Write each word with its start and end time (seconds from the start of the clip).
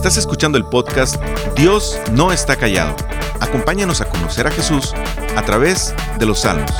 Estás 0.00 0.16
escuchando 0.16 0.56
el 0.56 0.64
podcast 0.64 1.22
Dios 1.54 2.00
no 2.14 2.32
está 2.32 2.56
callado. 2.56 2.96
Acompáñanos 3.38 4.00
a 4.00 4.08
conocer 4.08 4.46
a 4.46 4.50
Jesús 4.50 4.94
a 5.36 5.42
través 5.42 5.94
de 6.18 6.24
los 6.24 6.38
salmos. 6.40 6.70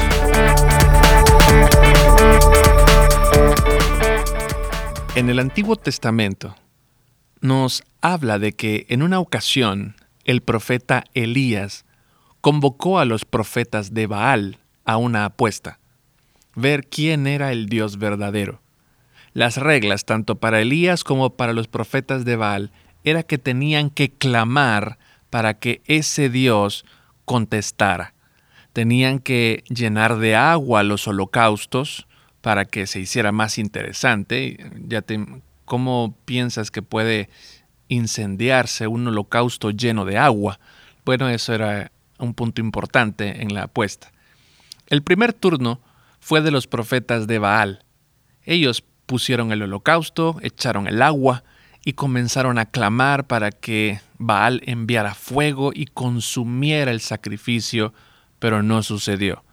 En 5.15 5.29
el 5.29 5.39
Antiguo 5.39 5.77
Testamento 5.77 6.57
nos 7.43 7.83
habla 8.01 8.39
de 8.39 8.55
que 8.55 8.87
en 8.89 9.03
una 9.03 9.21
ocasión 9.21 9.97
el 10.25 10.41
profeta 10.41 11.05
Elías 11.13 11.85
convocó 12.41 13.01
a 13.01 13.05
los 13.05 13.27
profetas 13.27 13.93
de 13.93 14.07
Baal 14.07 14.61
a 14.87 14.97
una 14.97 15.27
apuesta, 15.27 15.79
ver 16.55 16.87
quién 16.87 17.27
era 17.27 17.53
el 17.53 17.67
Dios 17.67 17.99
verdadero. 17.99 18.63
Las 19.35 19.59
reglas, 19.59 20.07
tanto 20.07 20.37
para 20.37 20.63
Elías 20.63 21.05
como 21.05 21.37
para 21.37 21.53
los 21.53 21.69
profetas 21.69 22.25
de 22.25 22.37
Baal, 22.37 22.73
era 23.05 23.23
que 23.23 23.39
tenían 23.39 23.91
que 23.91 24.11
clamar 24.11 24.99
para 25.31 25.55
que 25.55 25.81
ese 25.87 26.29
Dios 26.29 26.85
contestara. 27.25 28.15
Tenían 28.73 29.19
que 29.19 29.65
llenar 29.69 30.19
de 30.19 30.37
agua 30.37 30.83
los 30.83 31.09
holocaustos 31.09 32.07
para 32.41 32.65
que 32.65 32.87
se 32.87 33.01
hiciera 33.01 33.33
más 33.33 33.59
interesante. 33.59 34.71
Ya 34.87 35.05
¿Cómo 35.65 36.17
piensas 36.25 36.71
que 36.71 36.83
puede 36.83 37.29
incendiarse 37.89 38.89
un 38.89 39.07
holocausto 39.07 39.71
lleno 39.71 40.05
de 40.05 40.19
agua? 40.19 40.59
Bueno, 41.05 41.29
eso 41.29 41.55
era 41.55 41.93
un 42.19 42.35
punto 42.35 42.61
importante 42.61 43.43
en 43.43 43.55
la 43.55 43.65
apuesta. 43.65 44.13
El 44.89 45.03
primer 45.03 45.33
turno 45.33 45.81
fue 46.19 46.41
de 46.41 46.51
los 46.51 46.67
profetas 46.67 47.27
de 47.27 47.39
Baal. 47.39 47.85
Ellos 48.45 48.83
pusieron 49.07 49.53
el 49.53 49.63
holocausto, 49.63 50.37
echaron 50.43 50.87
el 50.87 51.03
agua, 51.03 51.45
y 51.85 51.95
comenzaron 51.95 52.59
a 52.59 52.67
clamar 52.67 53.27
para 53.27 53.51
que 53.51 54.01
Baal 54.19 54.61
enviara 54.67 55.15
fuego 55.15 55.73
y 55.75 55.87
consumiera 55.87 56.91
el 56.91 57.01
sacrificio, 57.01 57.95
pero 58.39 58.63
no 58.63 58.83
sucedió. 58.83 59.45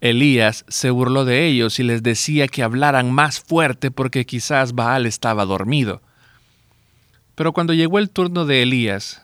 Elías 0.00 0.64
se 0.68 0.90
burló 0.90 1.24
de 1.24 1.46
ellos 1.46 1.78
y 1.78 1.82
les 1.82 2.02
decía 2.02 2.48
que 2.48 2.62
hablaran 2.62 3.12
más 3.12 3.40
fuerte 3.40 3.90
porque 3.90 4.24
quizás 4.24 4.72
Baal 4.72 5.06
estaba 5.06 5.44
dormido. 5.44 6.02
Pero 7.34 7.52
cuando 7.52 7.74
llegó 7.74 7.98
el 7.98 8.10
turno 8.10 8.46
de 8.46 8.62
Elías, 8.62 9.22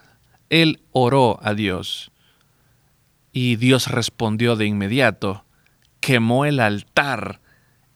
él 0.51 0.83
oró 0.93 1.39
a 1.43 1.55
Dios. 1.55 2.11
Y 3.33 3.57
Dios 3.57 3.89
respondió 3.89 4.55
de 4.57 4.67
inmediato, 4.67 5.45
quemó 6.01 6.45
el 6.45 6.61
altar, 6.61 7.41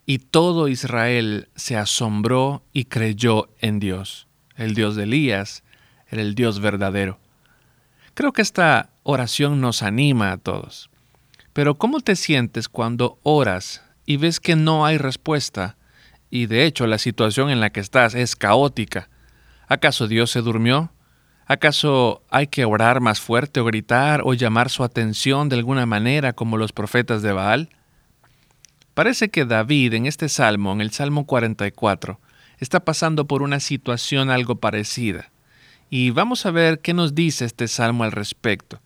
y 0.06 0.18
todo 0.18 0.68
Israel 0.68 1.48
se 1.54 1.76
asombró 1.76 2.64
y 2.72 2.86
creyó 2.86 3.50
en 3.60 3.78
Dios 3.78 4.27
el 4.58 4.74
Dios 4.74 4.96
de 4.96 5.04
Elías, 5.04 5.62
era 6.10 6.20
el 6.20 6.34
Dios 6.34 6.60
verdadero. 6.60 7.18
Creo 8.14 8.32
que 8.32 8.42
esta 8.42 8.90
oración 9.04 9.60
nos 9.60 9.82
anima 9.82 10.32
a 10.32 10.36
todos. 10.36 10.90
Pero 11.52 11.76
¿cómo 11.76 12.00
te 12.00 12.16
sientes 12.16 12.68
cuando 12.68 13.18
oras 13.22 13.82
y 14.04 14.16
ves 14.16 14.40
que 14.40 14.56
no 14.56 14.84
hay 14.84 14.98
respuesta? 14.98 15.76
Y 16.30 16.46
de 16.46 16.64
hecho 16.66 16.86
la 16.86 16.98
situación 16.98 17.50
en 17.50 17.60
la 17.60 17.70
que 17.70 17.80
estás 17.80 18.14
es 18.14 18.36
caótica. 18.36 19.08
¿Acaso 19.66 20.08
Dios 20.08 20.30
se 20.30 20.40
durmió? 20.40 20.92
¿Acaso 21.46 22.22
hay 22.28 22.48
que 22.48 22.64
orar 22.64 23.00
más 23.00 23.20
fuerte 23.20 23.60
o 23.60 23.64
gritar 23.64 24.20
o 24.24 24.34
llamar 24.34 24.68
su 24.68 24.84
atención 24.84 25.48
de 25.48 25.56
alguna 25.56 25.86
manera 25.86 26.34
como 26.34 26.58
los 26.58 26.72
profetas 26.72 27.22
de 27.22 27.32
Baal? 27.32 27.70
Parece 28.94 29.30
que 29.30 29.44
David 29.44 29.94
en 29.94 30.06
este 30.06 30.28
salmo, 30.28 30.72
en 30.72 30.80
el 30.80 30.90
Salmo 30.90 31.24
44, 31.24 32.20
está 32.58 32.80
pasando 32.80 33.26
por 33.26 33.42
una 33.42 33.60
situación 33.60 34.30
algo 34.30 34.56
parecida. 34.56 35.30
Y 35.90 36.10
vamos 36.10 36.44
a 36.44 36.50
ver 36.50 36.80
qué 36.80 36.92
nos 36.92 37.14
dice 37.14 37.44
este 37.44 37.68
salmo 37.68 38.04
al 38.04 38.12
respecto. 38.12 38.80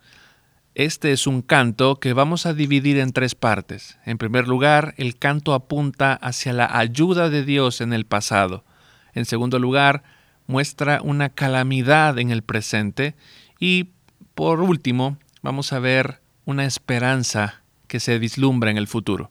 Este 0.74 1.12
es 1.12 1.26
un 1.26 1.42
canto 1.42 1.96
que 1.96 2.12
vamos 2.12 2.46
a 2.46 2.54
dividir 2.54 2.98
en 2.98 3.12
tres 3.12 3.34
partes. 3.34 3.98
En 4.06 4.18
primer 4.18 4.48
lugar, 4.48 4.94
el 4.96 5.18
canto 5.18 5.52
apunta 5.52 6.14
hacia 6.14 6.52
la 6.52 6.78
ayuda 6.78 7.28
de 7.28 7.44
Dios 7.44 7.80
en 7.80 7.92
el 7.92 8.06
pasado. 8.06 8.64
En 9.14 9.26
segundo 9.26 9.58
lugar, 9.58 10.02
muestra 10.46 11.00
una 11.02 11.28
calamidad 11.28 12.18
en 12.18 12.30
el 12.30 12.42
presente. 12.42 13.14
Y 13.58 13.90
por 14.34 14.60
último, 14.60 15.18
vamos 15.42 15.72
a 15.72 15.78
ver 15.78 16.22
una 16.44 16.64
esperanza 16.64 17.62
que 17.86 18.00
se 18.00 18.18
vislumbra 18.18 18.70
en 18.70 18.78
el 18.78 18.86
futuro. 18.86 19.30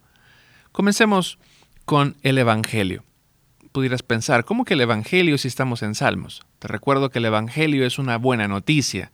Comencemos 0.72 1.40
con 1.86 2.18
el 2.22 2.38
Evangelio 2.38 3.04
pudieras 3.72 4.04
pensar, 4.04 4.46
¿cómo 4.46 4.66
que 4.66 4.76
el 4.76 4.82
Evangelio 4.82 5.38
si 5.38 5.48
estamos 5.48 5.84
en 5.84 5.96
Salmos? 5.96 6.42
Te 6.60 6.68
recuerdo 6.68 7.10
que 7.10 7.20
el 7.20 7.26
Evangelio 7.26 7.86
es 7.86 7.98
una 8.00 8.18
buena 8.18 8.48
noticia. 8.48 9.12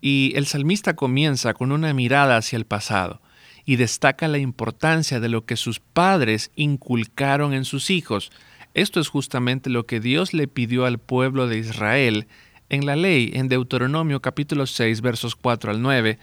Y 0.00 0.32
el 0.36 0.46
salmista 0.46 0.94
comienza 0.94 1.54
con 1.54 1.72
una 1.72 1.94
mirada 1.94 2.36
hacia 2.36 2.56
el 2.56 2.66
pasado 2.66 3.22
y 3.64 3.76
destaca 3.76 4.28
la 4.28 4.38
importancia 4.38 5.20
de 5.20 5.28
lo 5.28 5.44
que 5.44 5.56
sus 5.56 5.80
padres 5.80 6.50
inculcaron 6.54 7.52
en 7.52 7.64
sus 7.64 7.90
hijos. 7.90 8.30
Esto 8.74 9.00
es 9.00 9.08
justamente 9.08 9.70
lo 9.70 9.86
que 9.86 10.00
Dios 10.00 10.34
le 10.34 10.48
pidió 10.48 10.84
al 10.84 10.98
pueblo 10.98 11.48
de 11.48 11.58
Israel 11.58 12.28
en 12.68 12.86
la 12.86 12.96
ley, 12.96 13.32
en 13.34 13.48
Deuteronomio 13.48 14.20
capítulo 14.20 14.66
6 14.66 15.00
versos 15.00 15.34
4 15.34 15.70
al 15.70 15.82
9. 15.82 16.18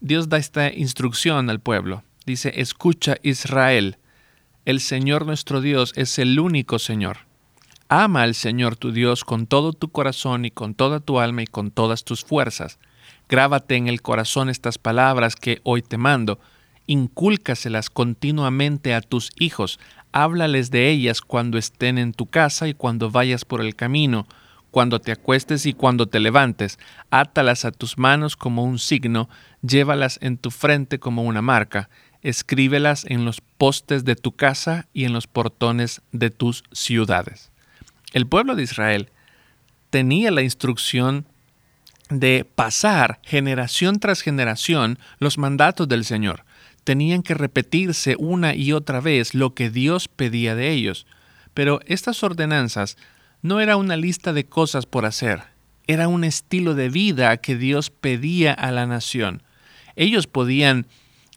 Dios 0.00 0.28
da 0.28 0.38
esta 0.38 0.72
instrucción 0.72 1.50
al 1.50 1.60
pueblo. 1.60 2.02
Dice, 2.24 2.52
escucha 2.56 3.16
Israel, 3.22 3.98
el 4.70 4.80
Señor 4.80 5.26
nuestro 5.26 5.60
Dios 5.60 5.92
es 5.96 6.18
el 6.18 6.38
único 6.38 6.78
Señor. 6.78 7.18
Ama 7.88 8.22
al 8.22 8.36
Señor 8.36 8.76
tu 8.76 8.92
Dios 8.92 9.24
con 9.24 9.48
todo 9.48 9.72
tu 9.72 9.90
corazón 9.90 10.44
y 10.44 10.52
con 10.52 10.74
toda 10.74 11.00
tu 11.00 11.18
alma 11.18 11.42
y 11.42 11.46
con 11.46 11.72
todas 11.72 12.04
tus 12.04 12.24
fuerzas. 12.24 12.78
Grábate 13.28 13.74
en 13.74 13.88
el 13.88 14.00
corazón 14.00 14.48
estas 14.48 14.78
palabras 14.78 15.34
que 15.34 15.60
hoy 15.64 15.82
te 15.82 15.98
mando. 15.98 16.38
Incúlcaselas 16.86 17.90
continuamente 17.90 18.94
a 18.94 19.00
tus 19.00 19.30
hijos. 19.36 19.80
Háblales 20.12 20.70
de 20.70 20.88
ellas 20.88 21.20
cuando 21.20 21.58
estén 21.58 21.98
en 21.98 22.12
tu 22.12 22.26
casa 22.26 22.68
y 22.68 22.74
cuando 22.74 23.10
vayas 23.10 23.44
por 23.44 23.60
el 23.60 23.74
camino, 23.74 24.28
cuando 24.70 25.00
te 25.00 25.10
acuestes 25.10 25.66
y 25.66 25.72
cuando 25.72 26.06
te 26.06 26.20
levantes. 26.20 26.78
Átalas 27.10 27.64
a 27.64 27.72
tus 27.72 27.98
manos 27.98 28.36
como 28.36 28.62
un 28.62 28.78
signo, 28.78 29.28
llévalas 29.62 30.20
en 30.22 30.38
tu 30.38 30.52
frente 30.52 31.00
como 31.00 31.24
una 31.24 31.42
marca 31.42 31.90
escríbelas 32.22 33.04
en 33.08 33.24
los 33.24 33.40
postes 33.40 34.04
de 34.04 34.16
tu 34.16 34.32
casa 34.32 34.88
y 34.92 35.04
en 35.04 35.12
los 35.12 35.26
portones 35.26 36.02
de 36.12 36.30
tus 36.30 36.64
ciudades. 36.72 37.50
El 38.12 38.26
pueblo 38.26 38.56
de 38.56 38.62
Israel 38.62 39.10
tenía 39.90 40.30
la 40.30 40.42
instrucción 40.42 41.26
de 42.08 42.44
pasar 42.44 43.20
generación 43.22 44.00
tras 44.00 44.20
generación 44.20 44.98
los 45.18 45.38
mandatos 45.38 45.88
del 45.88 46.04
Señor. 46.04 46.44
Tenían 46.84 47.22
que 47.22 47.34
repetirse 47.34 48.16
una 48.18 48.54
y 48.54 48.72
otra 48.72 49.00
vez 49.00 49.34
lo 49.34 49.54
que 49.54 49.70
Dios 49.70 50.08
pedía 50.08 50.54
de 50.54 50.70
ellos. 50.70 51.06
Pero 51.54 51.80
estas 51.86 52.22
ordenanzas 52.22 52.96
no 53.42 53.60
era 53.60 53.76
una 53.76 53.96
lista 53.96 54.32
de 54.32 54.44
cosas 54.44 54.86
por 54.86 55.06
hacer, 55.06 55.42
era 55.86 56.08
un 56.08 56.24
estilo 56.24 56.74
de 56.74 56.88
vida 56.88 57.36
que 57.38 57.56
Dios 57.56 57.90
pedía 57.90 58.52
a 58.52 58.70
la 58.70 58.86
nación. 58.86 59.42
Ellos 59.96 60.26
podían 60.26 60.86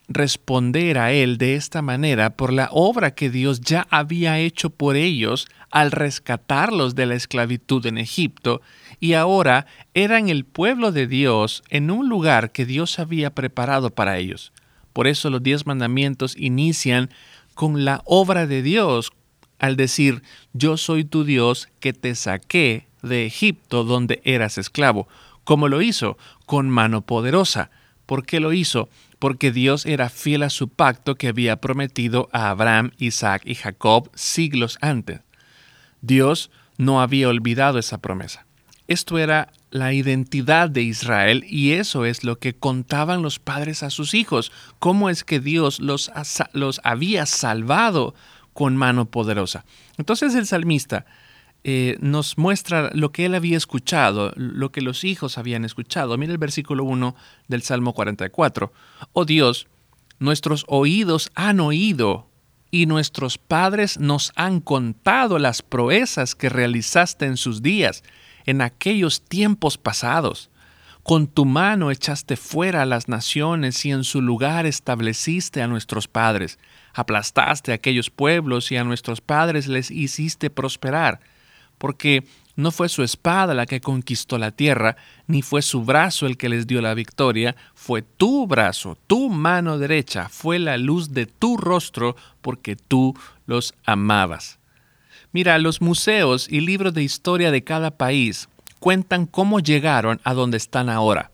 responder 0.08 0.98
a 0.98 1.12
Él 1.12 1.38
de 1.38 1.56
esta 1.56 1.82
manera 1.82 2.36
por 2.36 2.52
la 2.52 2.70
obra 2.72 3.16
que 3.16 3.30
Dios 3.30 3.62
ya 3.62 3.88
había 3.90 4.40
hecho 4.40 4.70
por 4.70 4.96
ellos 4.96 5.48
al 5.72 5.92
rescatarlos 5.92 6.96
de 6.96 7.06
la 7.06 7.16
esclavitud 7.16 7.86
en 7.86 7.98
Egipto, 7.98 8.62
y 9.00 9.14
ahora 9.14 9.66
eran 9.94 10.30
el 10.30 10.46
pueblo 10.46 10.92
de 10.92 11.08
Dios 11.08 11.64
en 11.70 11.90
un 11.90 12.10
lugar 12.10 12.52
que 12.52 12.66
Dios 12.66 13.00
había 13.00 13.34
preparado 13.34 13.90
para 13.90 14.18
ellos. 14.18 14.54
Por 14.94 15.08
eso 15.08 15.30
los 15.30 15.42
diez 15.42 15.66
mandamientos 15.66 16.36
inician 16.38 17.10
con 17.56 17.84
la 17.86 18.02
obra 18.06 18.46
de 18.46 18.62
Dios 18.62 19.12
al 19.60 19.76
decir, 19.78 20.24
yo 20.54 20.78
soy 20.78 21.06
tu 21.06 21.24
Dios 21.24 21.70
que 21.80 21.94
te 21.94 22.16
saqué 22.16 22.88
de 23.02 23.26
Egipto 23.26 23.84
donde 23.84 24.22
eras 24.24 24.58
esclavo. 24.58 25.08
como 25.44 25.68
lo 25.68 25.82
hizo? 25.82 26.18
Con 26.46 26.70
mano 26.70 27.02
poderosa. 27.02 27.70
¿Por 28.06 28.26
qué 28.26 28.40
lo 28.40 28.54
hizo? 28.54 28.90
Porque 29.24 29.54
Dios 29.54 29.86
era 29.86 30.10
fiel 30.10 30.44
a 30.44 30.50
su 30.50 30.68
pacto 30.68 31.16
que 31.16 31.30
había 31.30 31.62
prometido 31.62 32.28
a 32.34 32.50
Abraham, 32.50 32.92
Isaac 32.98 33.44
y 33.46 33.56
Jacob 33.56 34.12
siglos 34.16 34.78
antes. 34.82 35.22
Dios 36.02 36.52
no 36.78 37.02
había 37.02 37.30
olvidado 37.30 37.80
esa 37.80 38.00
promesa. 38.00 38.46
Esto 38.90 39.18
era 39.18 39.54
la 39.72 39.94
identidad 39.94 40.70
de 40.70 40.82
Israel 40.82 41.46
y 41.48 41.72
eso 41.72 42.04
es 42.04 42.26
lo 42.26 42.38
que 42.38 42.54
contaban 42.54 43.22
los 43.22 43.40
padres 43.40 43.82
a 43.82 43.92
sus 43.92 44.14
hijos, 44.14 44.52
cómo 44.80 45.10
es 45.10 45.24
que 45.24 45.40
Dios 45.40 45.80
los, 45.80 46.12
los 46.52 46.82
había 46.84 47.26
salvado 47.26 48.16
con 48.52 48.76
mano 48.76 49.06
poderosa. 49.06 49.64
Entonces 49.98 50.36
el 50.36 50.48
salmista 50.48 51.06
eh, 51.64 51.98
nos 52.02 52.38
muestra 52.38 52.92
lo 52.94 53.12
que 53.12 53.26
él 53.26 53.36
había 53.36 53.56
escuchado, 53.56 54.34
lo 54.36 54.72
que 54.72 54.82
los 54.82 55.04
hijos 55.04 55.38
habían 55.38 55.64
escuchado. 55.64 56.18
Mira 56.18 56.34
el 56.34 56.38
versículo 56.38 56.84
1 56.84 57.16
del 57.48 57.62
Salmo 57.62 57.94
44. 57.94 58.74
Oh 59.14 59.26
Dios, 59.26 59.68
nuestros 60.20 60.66
oídos 60.68 61.32
han 61.36 61.60
oído 61.60 62.28
y 62.70 62.86
nuestros 62.86 63.38
padres 63.38 64.00
nos 64.00 64.34
han 64.36 64.60
contado 64.60 65.40
las 65.40 65.62
proezas 65.62 66.36
que 66.36 66.50
realizaste 66.50 67.26
en 67.26 67.38
sus 67.38 67.62
días. 67.62 68.04
en 68.46 68.60
aquellos 68.60 69.22
tiempos 69.22 69.78
pasados. 69.78 70.50
Con 71.02 71.28
tu 71.28 71.46
mano 71.46 71.92
echaste 71.92 72.36
fuera 72.36 72.82
a 72.82 72.86
las 72.86 73.08
naciones 73.08 73.86
y 73.86 73.92
en 73.92 74.04
su 74.04 74.22
lugar 74.22 74.66
estableciste 74.66 75.62
a 75.62 75.68
nuestros 75.68 76.10
padres. 76.10 76.60
Aplastaste 76.94 77.72
a 77.72 77.76
aquellos 77.76 78.10
pueblos 78.10 78.70
y 78.72 78.76
a 78.76 78.84
nuestros 78.84 79.22
padres 79.22 79.68
les 79.68 79.92
hiciste 79.92 80.50
prosperar. 80.50 81.22
Porque 81.84 82.24
no 82.56 82.72
fue 82.72 82.88
su 82.88 83.04
espada 83.04 83.54
la 83.54 83.66
que 83.66 83.82
conquistó 83.82 84.38
la 84.38 84.52
tierra, 84.52 84.96
ni 85.28 85.42
fue 85.42 85.62
su 85.62 85.84
brazo 85.84 86.28
el 86.28 86.38
que 86.38 86.48
les 86.48 86.66
dio 86.66 86.82
la 86.82 86.94
victoria, 86.94 87.58
fue 87.76 88.02
tu 88.02 88.48
brazo, 88.48 88.98
tu 89.06 89.30
mano 89.30 89.78
derecha, 89.78 90.30
fue 90.30 90.60
la 90.60 90.78
luz 90.78 91.12
de 91.12 91.26
tu 91.26 91.58
rostro, 91.58 92.16
porque 92.40 92.78
tú 92.78 93.14
los 93.48 93.74
amabas. 93.84 94.60
Mira, 95.34 95.60
los 95.60 95.82
museos 95.82 96.48
y 96.50 96.62
libros 96.62 96.94
de 96.94 97.04
historia 97.04 97.52
de 97.52 97.66
cada 97.66 97.92
país 97.92 98.48
cuentan 98.80 99.26
cómo 99.26 99.60
llegaron 99.60 100.22
a 100.24 100.34
donde 100.34 100.56
están 100.56 100.88
ahora. 100.88 101.32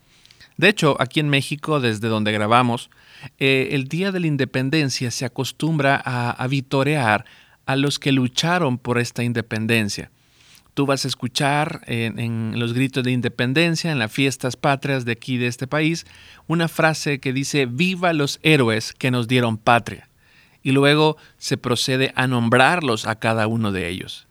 De 0.58 0.68
hecho, 0.68 1.00
aquí 1.00 1.20
en 1.20 1.30
México, 1.30 1.80
desde 1.80 2.08
donde 2.08 2.32
grabamos, 2.32 2.90
eh, 3.38 3.70
el 3.74 3.88
Día 3.88 4.12
de 4.12 4.20
la 4.20 4.26
Independencia 4.26 5.12
se 5.12 5.26
acostumbra 5.26 6.02
a, 6.04 6.32
a 6.32 6.48
vitorear 6.48 7.26
a 7.68 7.76
los 7.76 8.00
que 8.00 8.12
lucharon 8.12 8.80
por 8.80 8.98
esta 8.98 9.24
independencia. 9.24 10.10
Tú 10.80 10.86
vas 10.86 11.04
a 11.04 11.10
escuchar 11.10 11.82
en, 11.88 12.58
los 12.58 12.72
gritos 12.72 13.04
de 13.04 13.12
independencia, 13.12 13.92
en 13.92 14.00
las 14.00 14.14
fiestas 14.14 14.56
patrias 14.56 15.04
de 15.04 15.12
aquí, 15.12 15.36
de 15.36 15.48
este 15.48 15.68
país, 15.68 16.06
una 16.48 16.70
frase 16.70 17.20
que 17.20 17.34
dice, 17.34 17.66
viva 17.66 18.14
los 18.14 18.40
héroes 18.44 18.94
que 18.94 19.12
nos 19.12 19.28
dieron 19.28 19.58
patria. 19.58 20.08
Y 20.64 20.72
luego 20.72 21.18
se 21.38 21.58
procede 21.58 22.14
a 22.16 22.28
nombrarlos 22.28 23.08
a 23.08 23.16
cada 23.16 23.48
uno 23.48 23.74
de 23.74 23.90
ellos. 23.90 24.30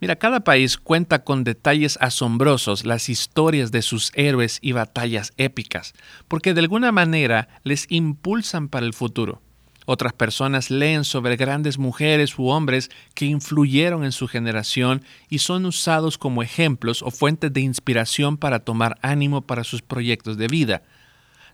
Mira, 0.00 0.14
cada 0.14 0.44
país 0.44 0.78
cuenta 0.78 1.24
con 1.24 1.42
detalles 1.42 1.98
asombrosos 2.00 2.86
las 2.86 3.08
historias 3.08 3.72
de 3.72 3.82
sus 3.82 4.12
héroes 4.14 4.60
y 4.62 4.70
batallas 4.70 5.32
épicas, 5.36 5.94
porque 6.28 6.54
de 6.54 6.60
alguna 6.60 6.92
manera 6.92 7.48
les 7.64 7.86
impulsan 7.90 8.68
para 8.68 8.86
el 8.86 8.94
futuro. 8.94 9.42
Otras 9.90 10.12
personas 10.12 10.70
leen 10.70 11.02
sobre 11.02 11.36
grandes 11.36 11.78
mujeres 11.78 12.38
u 12.38 12.48
hombres 12.48 12.90
que 13.14 13.24
influyeron 13.24 14.04
en 14.04 14.12
su 14.12 14.28
generación 14.28 15.02
y 15.30 15.38
son 15.38 15.64
usados 15.64 16.18
como 16.18 16.42
ejemplos 16.42 17.02
o 17.02 17.10
fuentes 17.10 17.54
de 17.54 17.62
inspiración 17.62 18.36
para 18.36 18.58
tomar 18.58 18.98
ánimo 19.00 19.40
para 19.40 19.64
sus 19.64 19.80
proyectos 19.80 20.36
de 20.36 20.46
vida. 20.46 20.82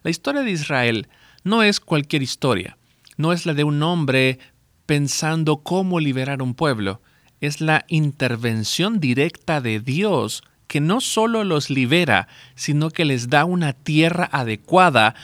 La 0.02 0.10
historia 0.10 0.42
de 0.42 0.50
Israel 0.50 1.06
no 1.44 1.62
es 1.62 1.78
cualquier 1.78 2.24
historia, 2.24 2.76
no 3.16 3.32
es 3.32 3.46
la 3.46 3.54
de 3.54 3.62
un 3.62 3.80
hombre 3.84 4.40
pensando 4.84 5.58
cómo 5.58 6.00
liberar 6.00 6.42
un 6.42 6.54
pueblo, 6.54 7.00
es 7.40 7.60
la 7.60 7.84
intervención 7.86 8.98
directa 8.98 9.60
de 9.60 9.78
Dios 9.78 10.42
que 10.66 10.80
no 10.80 11.00
solo 11.00 11.44
los 11.44 11.70
libera, 11.70 12.26
sino 12.56 12.90
que 12.90 13.04
les 13.04 13.28
da 13.28 13.44
una 13.44 13.74
tierra 13.74 14.28
adecuada 14.32 15.14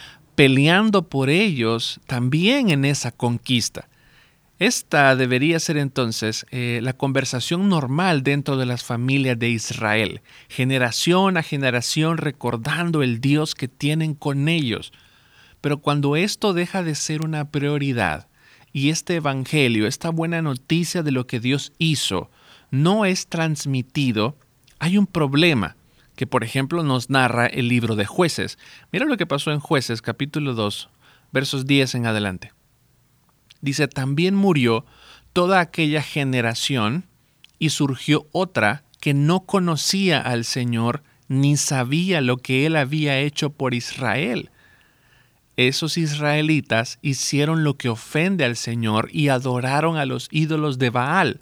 peleando 0.40 1.06
por 1.06 1.28
ellos 1.28 2.00
también 2.06 2.70
en 2.70 2.86
esa 2.86 3.12
conquista. 3.12 3.90
Esta 4.58 5.14
debería 5.14 5.60
ser 5.60 5.76
entonces 5.76 6.46
eh, 6.50 6.80
la 6.82 6.94
conversación 6.94 7.68
normal 7.68 8.22
dentro 8.22 8.56
de 8.56 8.64
las 8.64 8.82
familias 8.82 9.38
de 9.38 9.50
Israel, 9.50 10.22
generación 10.48 11.36
a 11.36 11.42
generación 11.42 12.16
recordando 12.16 13.02
el 13.02 13.20
Dios 13.20 13.54
que 13.54 13.68
tienen 13.68 14.14
con 14.14 14.48
ellos. 14.48 14.94
Pero 15.60 15.82
cuando 15.82 16.16
esto 16.16 16.54
deja 16.54 16.82
de 16.82 16.94
ser 16.94 17.22
una 17.22 17.50
prioridad 17.50 18.26
y 18.72 18.88
este 18.88 19.16
Evangelio, 19.16 19.86
esta 19.86 20.08
buena 20.08 20.40
noticia 20.40 21.02
de 21.02 21.12
lo 21.12 21.26
que 21.26 21.38
Dios 21.38 21.74
hizo, 21.76 22.30
no 22.70 23.04
es 23.04 23.26
transmitido, 23.26 24.38
hay 24.78 24.96
un 24.96 25.06
problema 25.06 25.76
que 26.20 26.26
por 26.26 26.44
ejemplo 26.44 26.82
nos 26.82 27.08
narra 27.08 27.46
el 27.46 27.68
libro 27.68 27.96
de 27.96 28.04
jueces. 28.04 28.58
Mira 28.92 29.06
lo 29.06 29.16
que 29.16 29.24
pasó 29.24 29.52
en 29.52 29.58
jueces 29.58 30.02
capítulo 30.02 30.52
2, 30.52 30.90
versos 31.32 31.66
10 31.66 31.94
en 31.94 32.04
adelante. 32.04 32.52
Dice, 33.62 33.88
también 33.88 34.34
murió 34.34 34.84
toda 35.32 35.60
aquella 35.60 36.02
generación 36.02 37.06
y 37.58 37.70
surgió 37.70 38.26
otra 38.32 38.82
que 39.00 39.14
no 39.14 39.46
conocía 39.46 40.20
al 40.20 40.44
Señor 40.44 41.02
ni 41.28 41.56
sabía 41.56 42.20
lo 42.20 42.36
que 42.36 42.66
él 42.66 42.76
había 42.76 43.18
hecho 43.18 43.48
por 43.48 43.72
Israel. 43.72 44.50
Esos 45.56 45.96
israelitas 45.96 46.98
hicieron 47.00 47.64
lo 47.64 47.78
que 47.78 47.88
ofende 47.88 48.44
al 48.44 48.56
Señor 48.56 49.08
y 49.10 49.28
adoraron 49.28 49.96
a 49.96 50.04
los 50.04 50.28
ídolos 50.30 50.78
de 50.78 50.90
Baal 50.90 51.40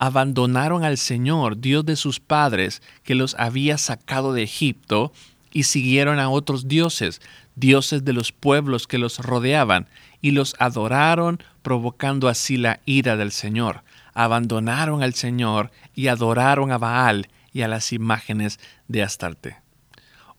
abandonaron 0.00 0.82
al 0.82 0.96
Señor, 0.96 1.60
Dios 1.60 1.84
de 1.84 1.94
sus 1.94 2.20
padres, 2.20 2.82
que 3.04 3.14
los 3.14 3.36
había 3.38 3.76
sacado 3.76 4.32
de 4.32 4.42
Egipto, 4.42 5.12
y 5.52 5.64
siguieron 5.64 6.18
a 6.18 6.30
otros 6.30 6.68
dioses, 6.68 7.20
dioses 7.54 8.02
de 8.04 8.14
los 8.14 8.32
pueblos 8.32 8.86
que 8.86 8.96
los 8.96 9.18
rodeaban, 9.18 9.88
y 10.22 10.30
los 10.30 10.56
adoraron, 10.58 11.42
provocando 11.60 12.28
así 12.28 12.56
la 12.56 12.80
ira 12.86 13.16
del 13.16 13.30
Señor. 13.30 13.82
Abandonaron 14.14 15.02
al 15.02 15.12
Señor 15.12 15.70
y 15.94 16.08
adoraron 16.08 16.72
a 16.72 16.78
Baal 16.78 17.28
y 17.52 17.60
a 17.60 17.68
las 17.68 17.92
imágenes 17.92 18.58
de 18.88 19.02
Astarte. 19.02 19.58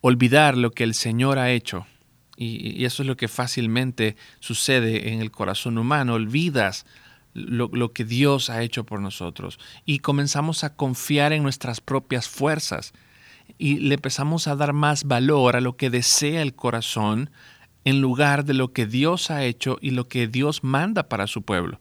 Olvidar 0.01 0.57
lo 0.57 0.71
que 0.71 0.83
el 0.83 0.95
Señor 0.95 1.37
ha 1.37 1.51
hecho, 1.51 1.85
y, 2.35 2.83
eso 2.83 3.03
es 3.03 3.07
lo 3.07 3.15
que 3.15 3.27
fácilmente 3.27 4.15
sucede 4.39 5.13
en 5.13 5.21
el 5.21 5.29
corazón 5.29 5.77
humano, 5.77 6.15
olvidas 6.15 6.87
lo, 7.33 7.93
que 7.93 8.05
Dios 8.05 8.49
ha 8.49 8.61
hecho 8.61 8.85
por 8.85 8.99
nosotros 8.99 9.59
y 9.85 9.99
comenzamos 9.99 10.63
a 10.63 10.75
confiar 10.75 11.33
en 11.33 11.43
nuestras 11.43 11.81
propias 11.81 12.27
fuerzas 12.27 12.93
y 13.57 13.79
le 13.79 13.95
empezamos 13.95 14.47
a 14.47 14.55
dar 14.55 14.73
más 14.73 15.05
valor 15.05 15.55
a 15.55 15.61
lo 15.61 15.77
que 15.77 15.89
desea 15.89 16.41
el 16.41 16.55
corazón 16.55 17.29
en 17.83 18.01
lugar 18.01 18.45
de 18.45 18.53
lo 18.53 18.73
que 18.73 18.85
Dios 18.85 19.31
ha 19.31 19.43
hecho 19.43 19.77
y 19.81 19.91
lo 19.91 20.07
que 20.07 20.27
Dios 20.27 20.63
manda 20.63 21.09
para 21.09 21.27
su 21.27 21.41
pueblo. 21.41 21.79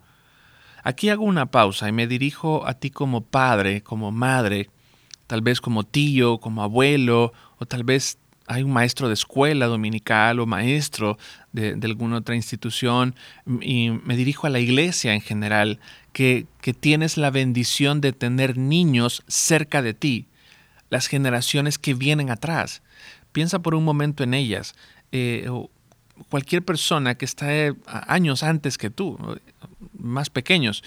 Aquí 0.82 1.10
hago 1.10 1.24
una 1.24 1.46
pausa 1.46 1.88
y 1.88 1.92
me 1.92 2.06
dirijo 2.06 2.66
a 2.66 2.74
ti 2.74 2.90
como 2.90 3.20
padre, 3.20 3.82
como 3.82 4.12
madre, 4.12 4.70
tal 5.26 5.42
vez 5.42 5.60
como 5.60 5.84
tío, 5.84 6.38
como 6.38 6.62
abuelo, 6.62 7.32
o 7.58 7.66
tal 7.66 7.84
vez 7.84 8.18
hay 8.50 8.64
un 8.64 8.72
maestro 8.72 9.06
de 9.06 9.14
escuela 9.14 9.66
dominical 9.66 10.40
o 10.40 10.46
maestro 10.46 11.18
de, 11.52 11.78
alguna 11.84 12.16
otra 12.16 12.34
institución, 12.34 13.14
y 13.46 13.90
me 13.90 14.16
dirijo 14.16 14.48
a 14.48 14.50
la 14.50 14.58
iglesia 14.58 15.14
en 15.14 15.20
general, 15.20 15.78
que, 16.12 16.46
tienes 16.80 17.16
la 17.16 17.30
bendición 17.30 18.00
de 18.00 18.12
tener 18.12 18.58
niños 18.58 19.22
cerca 19.28 19.82
de 19.82 19.94
ti, 19.94 20.26
las 20.90 21.06
generaciones 21.06 21.78
que 21.78 21.94
vienen 21.94 22.28
atrás. 22.28 22.82
Piensa 23.30 23.60
por 23.60 23.76
un 23.76 23.84
momento 23.84 24.24
en 24.24 24.34
ellas. 24.34 24.74
Eh, 25.12 25.48
cualquier 26.28 26.64
persona 26.64 27.14
que 27.14 27.26
está 27.26 27.54
eh, 27.54 27.74
años 27.86 28.42
antes 28.42 28.78
que 28.78 28.90
tú, 28.90 29.16
más 29.96 30.28
pequeños, 30.28 30.82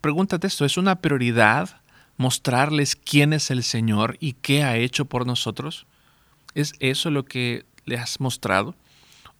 pregúntate 0.00 0.48
esto, 0.48 0.64
¿es 0.64 0.76
una 0.76 0.96
prioridad 0.96 1.80
mostrarles 2.16 2.96
quién 2.96 3.32
es 3.32 3.52
el 3.52 3.62
Señor 3.62 4.16
y 4.18 4.32
qué 4.32 4.64
ha 4.64 4.76
hecho 4.78 5.04
por 5.04 5.28
nosotros? 5.28 5.86
¿Es 6.54 6.74
eso 6.78 7.10
lo 7.10 7.24
que 7.24 7.66
le 7.84 7.96
has 7.96 8.20
mostrado? 8.20 8.76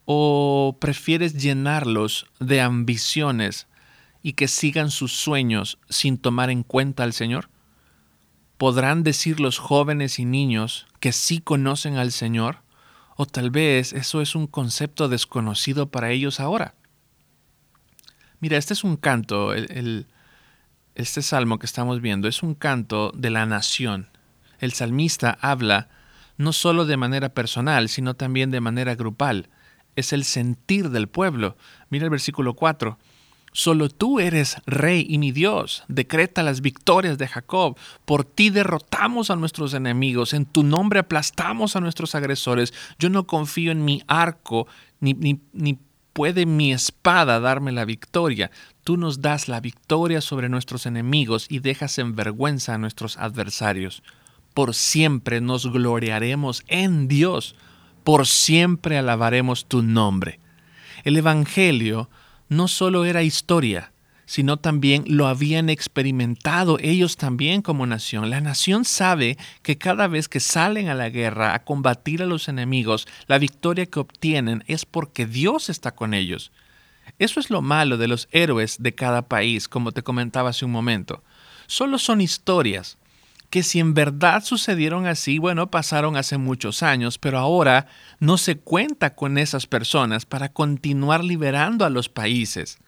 ¿O 0.04 0.76
prefieres 0.80 1.34
llenarlos 1.34 2.26
de 2.40 2.60
ambiciones 2.60 3.66
y 4.22 4.32
que 4.34 4.48
sigan 4.48 4.90
sus 4.90 5.12
sueños 5.12 5.78
sin 5.88 6.18
tomar 6.18 6.50
en 6.50 6.62
cuenta 6.62 7.04
al 7.04 7.12
Señor? 7.12 7.48
¿Podrán 8.58 9.02
decir 9.02 9.40
los 9.40 9.58
jóvenes 9.58 10.18
y 10.18 10.24
niños 10.24 10.86
que 11.00 11.12
sí 11.12 11.40
conocen 11.40 11.96
al 11.96 12.12
Señor? 12.12 12.58
¿O 13.16 13.26
tal 13.26 13.50
vez 13.50 13.92
eso 13.92 14.20
es 14.20 14.34
un 14.34 14.46
concepto 14.46 15.08
desconocido 15.08 15.90
para 15.90 16.10
ellos 16.10 16.40
ahora? 16.40 16.74
Mira, 18.40 18.58
este 18.58 18.74
es 18.74 18.84
un 18.84 18.96
canto, 18.96 19.54
este 19.54 21.22
salmo 21.22 21.58
que 21.58 21.66
estamos 21.66 22.00
viendo 22.00 22.28
es 22.28 22.42
un 22.42 22.54
canto 22.54 23.12
de 23.14 23.30
la 23.30 23.46
nación. 23.46 24.08
El 24.58 24.72
salmista 24.72 25.38
habla 25.40 25.88
no 26.36 26.52
solo 26.52 26.84
de 26.84 26.96
manera 26.96 27.28
personal, 27.30 27.88
sino 27.88 28.14
también 28.14 28.50
de 28.50 28.60
manera 28.60 28.94
grupal. 28.94 29.48
Es 29.96 30.12
el 30.12 30.24
sentir 30.24 30.90
del 30.90 31.08
pueblo. 31.08 31.56
Mira 31.90 32.04
el 32.04 32.10
versículo 32.10 32.54
4. 32.54 32.98
Solo 33.52 33.88
tú 33.88 34.18
eres 34.18 34.56
rey 34.66 35.06
y 35.08 35.18
mi 35.18 35.30
Dios. 35.30 35.84
Decreta 35.86 36.42
las 36.42 36.60
victorias 36.60 37.18
de 37.18 37.28
Jacob. 37.28 37.78
Por 38.04 38.24
ti 38.24 38.50
derrotamos 38.50 39.30
a 39.30 39.36
nuestros 39.36 39.74
enemigos. 39.74 40.32
En 40.34 40.44
tu 40.44 40.64
nombre 40.64 40.98
aplastamos 40.98 41.76
a 41.76 41.80
nuestros 41.80 42.16
agresores. 42.16 42.74
Yo 42.98 43.10
no 43.10 43.28
confío 43.28 43.70
en 43.70 43.84
mi 43.84 44.02
arco, 44.08 44.66
ni, 44.98 45.14
ni, 45.14 45.40
ni 45.52 45.78
puede 46.12 46.46
mi 46.46 46.72
espada 46.72 47.38
darme 47.38 47.70
la 47.70 47.84
victoria. 47.84 48.50
Tú 48.82 48.96
nos 48.96 49.20
das 49.20 49.46
la 49.46 49.60
victoria 49.60 50.20
sobre 50.20 50.48
nuestros 50.48 50.84
enemigos 50.84 51.46
y 51.48 51.60
dejas 51.60 51.98
en 51.98 52.16
vergüenza 52.16 52.74
a 52.74 52.78
nuestros 52.78 53.16
adversarios 53.18 54.02
por 54.54 54.74
siempre 54.74 55.40
nos 55.40 55.70
gloriaremos 55.70 56.62
en 56.68 57.08
Dios, 57.08 57.56
por 58.04 58.26
siempre 58.26 58.96
alabaremos 58.96 59.66
tu 59.66 59.82
nombre. 59.82 60.38
El 61.02 61.16
Evangelio 61.16 62.08
no 62.48 62.68
solo 62.68 63.04
era 63.04 63.22
historia, 63.22 63.92
sino 64.26 64.56
también 64.56 65.04
lo 65.06 65.26
habían 65.26 65.68
experimentado 65.68 66.78
ellos 66.80 67.16
también 67.16 67.62
como 67.62 67.86
nación. 67.86 68.30
La 68.30 68.40
nación 68.40 68.84
sabe 68.84 69.36
que 69.62 69.76
cada 69.76 70.06
vez 70.06 70.28
que 70.28 70.40
salen 70.40 70.88
a 70.88 70.94
la 70.94 71.10
guerra 71.10 71.54
a 71.54 71.64
combatir 71.64 72.22
a 72.22 72.26
los 72.26 72.48
enemigos, 72.48 73.06
la 73.26 73.38
victoria 73.38 73.86
que 73.86 74.00
obtienen 74.00 74.64
es 74.66 74.86
porque 74.86 75.26
Dios 75.26 75.68
está 75.68 75.94
con 75.94 76.14
ellos. 76.14 76.52
Eso 77.18 77.38
es 77.38 77.50
lo 77.50 77.60
malo 77.60 77.98
de 77.98 78.08
los 78.08 78.28
héroes 78.32 78.76
de 78.80 78.94
cada 78.94 79.28
país, 79.28 79.68
como 79.68 79.92
te 79.92 80.02
comentaba 80.02 80.50
hace 80.50 80.64
un 80.64 80.70
momento. 80.70 81.22
Solo 81.66 81.98
son 81.98 82.20
historias 82.20 82.98
que 83.54 83.62
si 83.62 83.78
en 83.78 83.94
verdad 83.94 84.42
sucedieron 84.42 85.06
así, 85.06 85.38
bueno, 85.38 85.70
pasaron 85.70 86.16
hace 86.16 86.38
muchos 86.38 86.82
años, 86.82 87.18
pero 87.18 87.38
ahora 87.38 87.86
no 88.18 88.36
se 88.36 88.58
cuenta 88.58 89.14
con 89.14 89.38
esas 89.38 89.68
personas 89.68 90.26
para 90.26 90.48
continuar 90.48 91.22
liberando 91.22 91.84
a 91.84 91.88
los 91.88 92.08
países. 92.08 92.78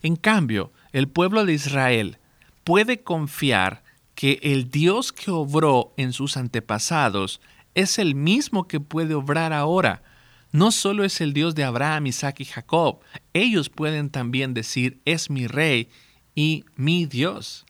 En 0.00 0.16
cambio, 0.16 0.72
el 0.92 1.06
pueblo 1.06 1.44
de 1.44 1.52
Israel 1.52 2.16
puede 2.64 3.02
confiar 3.02 3.82
que 4.14 4.40
el 4.42 4.70
Dios 4.70 5.12
que 5.12 5.30
obró 5.30 5.92
en 5.98 6.14
sus 6.14 6.38
antepasados 6.38 7.42
es 7.74 7.98
el 7.98 8.14
mismo 8.14 8.68
que 8.68 8.80
puede 8.80 9.12
obrar 9.12 9.52
ahora. 9.52 10.02
No 10.50 10.70
solo 10.70 11.04
es 11.04 11.20
el 11.20 11.34
Dios 11.34 11.54
de 11.54 11.64
Abraham, 11.64 12.06
Isaac 12.06 12.40
y 12.40 12.46
Jacob, 12.46 13.00
ellos 13.34 13.68
pueden 13.68 14.08
también 14.08 14.54
decir, 14.54 14.98
es 15.04 15.28
mi 15.28 15.46
rey 15.46 15.90
y 16.34 16.64
mi 16.74 17.04
Dios. 17.04 17.66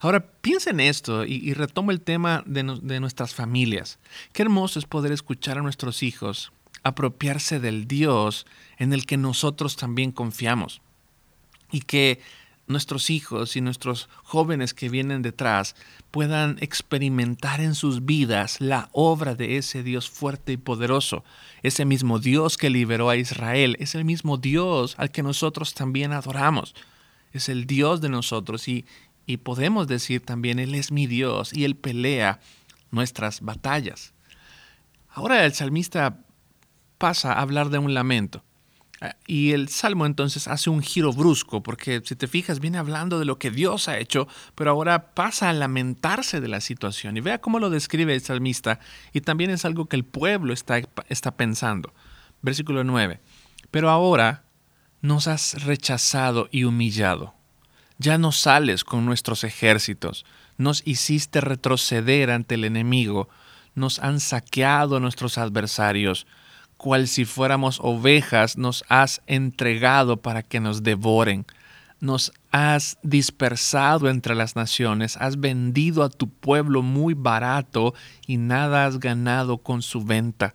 Ahora 0.00 0.24
piensa 0.40 0.70
en 0.70 0.80
esto 0.80 1.24
y, 1.24 1.52
retomo 1.52 1.90
el 1.90 2.00
tema 2.00 2.42
de, 2.46 2.78
de 2.82 3.00
nuestras 3.00 3.34
familias. 3.34 3.98
Qué 4.32 4.42
hermoso 4.42 4.78
es 4.78 4.86
poder 4.86 5.12
escuchar 5.12 5.58
a 5.58 5.62
nuestros 5.62 6.02
hijos 6.02 6.52
apropiarse 6.82 7.60
del 7.60 7.86
Dios 7.86 8.46
en 8.78 8.92
el 8.92 9.06
que 9.06 9.16
nosotros 9.16 9.76
también 9.76 10.12
confiamos. 10.12 10.80
Y 11.70 11.80
que 11.80 12.20
nuestros 12.66 13.10
hijos 13.10 13.56
y 13.56 13.60
nuestros 13.60 14.08
jóvenes 14.22 14.74
que 14.74 14.88
vienen 14.88 15.22
detrás 15.22 15.74
puedan 16.10 16.56
experimentar 16.60 17.60
en 17.60 17.74
sus 17.74 18.04
vidas 18.04 18.60
la 18.60 18.88
obra 18.92 19.34
de 19.34 19.56
ese 19.56 19.82
Dios 19.82 20.08
fuerte 20.08 20.52
y 20.52 20.56
poderoso. 20.56 21.24
Ese 21.62 21.84
mismo 21.84 22.18
Dios 22.18 22.56
que 22.56 22.70
liberó 22.70 23.10
a 23.10 23.16
Israel, 23.16 23.76
es 23.80 23.94
el 23.94 24.04
mismo 24.04 24.36
Dios 24.38 24.94
al 24.98 25.10
que 25.10 25.22
nosotros 25.22 25.74
también 25.74 26.12
adoramos. 26.12 26.74
Es 27.32 27.48
el 27.48 27.66
Dios 27.66 28.00
de 28.00 28.08
nosotros 28.08 28.66
y, 28.66 28.84
y 29.30 29.36
podemos 29.36 29.86
decir 29.86 30.24
también, 30.24 30.58
Él 30.58 30.74
es 30.74 30.90
mi 30.90 31.06
Dios 31.06 31.52
y 31.52 31.64
Él 31.64 31.76
pelea 31.76 32.40
nuestras 32.90 33.42
batallas. 33.42 34.12
Ahora 35.08 35.44
el 35.44 35.54
salmista 35.54 36.18
pasa 36.98 37.32
a 37.32 37.40
hablar 37.40 37.70
de 37.70 37.78
un 37.78 37.94
lamento. 37.94 38.42
Y 39.28 39.52
el 39.52 39.68
salmo 39.68 40.04
entonces 40.04 40.48
hace 40.48 40.68
un 40.68 40.82
giro 40.82 41.12
brusco, 41.12 41.62
porque 41.62 42.02
si 42.04 42.16
te 42.16 42.26
fijas, 42.26 42.58
viene 42.58 42.76
hablando 42.76 43.20
de 43.20 43.24
lo 43.24 43.38
que 43.38 43.52
Dios 43.52 43.86
ha 43.88 43.98
hecho, 43.98 44.26
pero 44.56 44.72
ahora 44.72 45.14
pasa 45.14 45.48
a 45.48 45.52
lamentarse 45.52 46.40
de 46.40 46.48
la 46.48 46.60
situación. 46.60 47.16
Y 47.16 47.20
vea 47.20 47.40
cómo 47.40 47.60
lo 47.60 47.70
describe 47.70 48.12
el 48.12 48.20
salmista, 48.20 48.80
y 49.12 49.20
también 49.20 49.50
es 49.50 49.64
algo 49.64 49.86
que 49.86 49.96
el 49.96 50.04
pueblo 50.04 50.52
está, 50.52 50.82
está 51.08 51.36
pensando. 51.36 51.94
Versículo 52.42 52.82
9. 52.82 53.20
Pero 53.70 53.90
ahora 53.90 54.42
nos 55.02 55.28
has 55.28 55.64
rechazado 55.64 56.48
y 56.50 56.64
humillado. 56.64 57.39
Ya 58.02 58.16
no 58.16 58.32
sales 58.32 58.82
con 58.82 59.04
nuestros 59.04 59.44
ejércitos, 59.44 60.24
nos 60.56 60.80
hiciste 60.86 61.42
retroceder 61.42 62.30
ante 62.30 62.54
el 62.54 62.64
enemigo, 62.64 63.28
nos 63.74 63.98
han 63.98 64.20
saqueado 64.20 65.00
nuestros 65.00 65.36
adversarios, 65.36 66.26
cual 66.78 67.08
si 67.08 67.26
fuéramos 67.26 67.78
ovejas 67.82 68.56
nos 68.56 68.84
has 68.88 69.20
entregado 69.26 70.16
para 70.16 70.42
que 70.42 70.60
nos 70.60 70.82
devoren. 70.82 71.44
Nos 72.00 72.32
has 72.52 72.96
dispersado 73.02 74.08
entre 74.08 74.34
las 74.34 74.56
naciones, 74.56 75.18
has 75.18 75.38
vendido 75.38 76.02
a 76.02 76.08
tu 76.08 76.30
pueblo 76.30 76.80
muy 76.80 77.12
barato 77.12 77.92
y 78.26 78.38
nada 78.38 78.86
has 78.86 78.98
ganado 78.98 79.58
con 79.58 79.82
su 79.82 80.02
venta. 80.02 80.54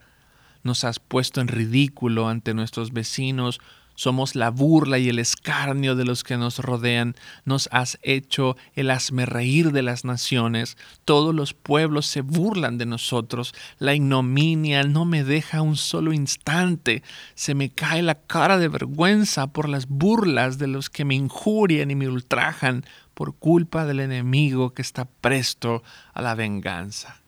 Nos 0.64 0.84
has 0.84 0.98
puesto 0.98 1.42
en 1.42 1.48
ridículo 1.48 2.28
ante 2.28 2.56
nuestros 2.56 2.92
vecinos, 2.92 3.62
somos 3.96 4.36
la 4.36 4.50
burla 4.50 5.00
y 5.00 5.10
el 5.10 5.20
escarnio 5.20 5.96
de 5.96 6.06
los 6.06 6.24
que 6.24 6.38
nos 6.38 6.60
rodean. 6.60 7.16
Nos 7.46 7.70
has 7.72 7.98
hecho 8.04 8.58
el 8.76 8.92
reír 9.26 9.72
de 9.72 9.82
las 9.82 10.06
naciones. 10.06 10.78
Todos 11.06 11.34
los 11.34 11.54
pueblos 11.54 12.06
se 12.06 12.22
burlan 12.22 12.78
de 12.78 12.86
nosotros. 12.86 13.54
La 13.80 13.96
ignominia 13.96 14.84
no 14.84 15.06
me 15.06 15.24
deja 15.24 15.62
un 15.62 15.78
solo 15.78 16.14
instante. 16.14 17.04
Se 17.36 17.56
me 17.56 17.70
cae 17.70 18.02
la 18.02 18.16
cara 18.16 18.58
de 18.58 18.68
vergüenza 18.68 19.48
por 19.48 19.70
las 19.70 19.88
burlas 19.88 20.58
de 20.58 20.68
los 20.68 20.90
que 20.90 21.06
me 21.06 21.16
injurian 21.16 21.90
y 21.90 21.96
me 21.96 22.10
ultrajan 22.10 22.86
por 23.14 23.36
culpa 23.36 23.86
del 23.86 24.02
enemigo 24.02 24.74
que 24.74 24.82
está 24.82 25.06
presto 25.06 25.84
a 26.14 26.22
la 26.22 26.36
venganza. 26.36 27.22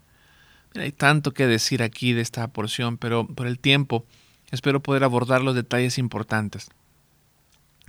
hay 0.76 0.92
tanto 0.92 1.34
que 1.34 1.48
decir 1.48 1.82
aquí 1.82 2.14
de 2.14 2.22
esta 2.22 2.48
porción, 2.50 2.98
pero 2.98 3.26
por 3.26 3.48
el 3.48 3.58
tiempo 3.58 4.06
Espero 4.52 4.82
poder 4.82 5.04
abordar 5.04 5.42
los 5.42 5.56
detalles 5.56 5.98
importantes. 5.98 6.70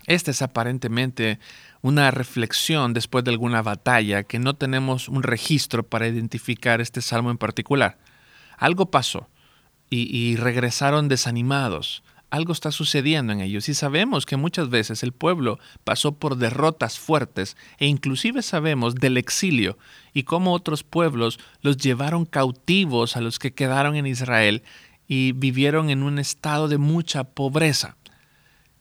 Esta 0.07 0.31
es 0.31 0.41
aparentemente 0.41 1.39
una 1.83 2.11
reflexión 2.11 2.95
después 2.95 3.25
de 3.25 3.31
alguna 3.31 3.63
batalla 3.63 4.23
que 4.23 4.39
no 4.39 4.55
tenemos 4.55 5.09
un 5.09 5.23
registro 5.23 5.83
para 5.83 6.09
identificar 6.09 6.81
este 6.81 7.03
salmo 7.03 7.31
en 7.31 7.37
particular. 7.37 7.99
Algo 8.57 8.91
pasó 8.91 9.29
y, 9.91 10.37
regresaron 10.37 11.09
desanimados. 11.09 12.03
Algo 12.31 12.53
está 12.53 12.73
sucediendo 12.73 13.33
en 13.33 13.41
ellos 13.41 13.69
y 13.69 13.75
sabemos 13.75 14.27
que 14.27 14.37
muchas 14.37 14.69
veces 14.69 15.03
el 15.03 15.13
pueblo 15.13 15.59
pasó 15.85 16.13
por 16.13 16.37
derrotas 16.37 16.99
fuertes 16.99 17.57
e 17.79 17.87
inclusive 17.87 18.43
sabemos 18.43 18.95
del 18.95 19.17
exilio 19.17 19.79
y 20.13 20.25
cómo 20.25 20.53
otros 20.53 20.85
pueblos 20.85 21.39
los 21.63 21.79
llevaron 21.79 22.27
cautivos 22.27 23.17
a 23.17 23.23
los 23.23 23.39
que 23.39 23.55
quedaron 23.55 23.97
en 23.97 24.07
Israel 24.07 24.63
y 25.09 25.33
vivieron 25.33 25.91
en 25.91 26.03
un 26.03 26.19
estado 26.19 26.69
de 26.69 26.79
mucha 26.79 27.25
pobreza. 27.25 27.97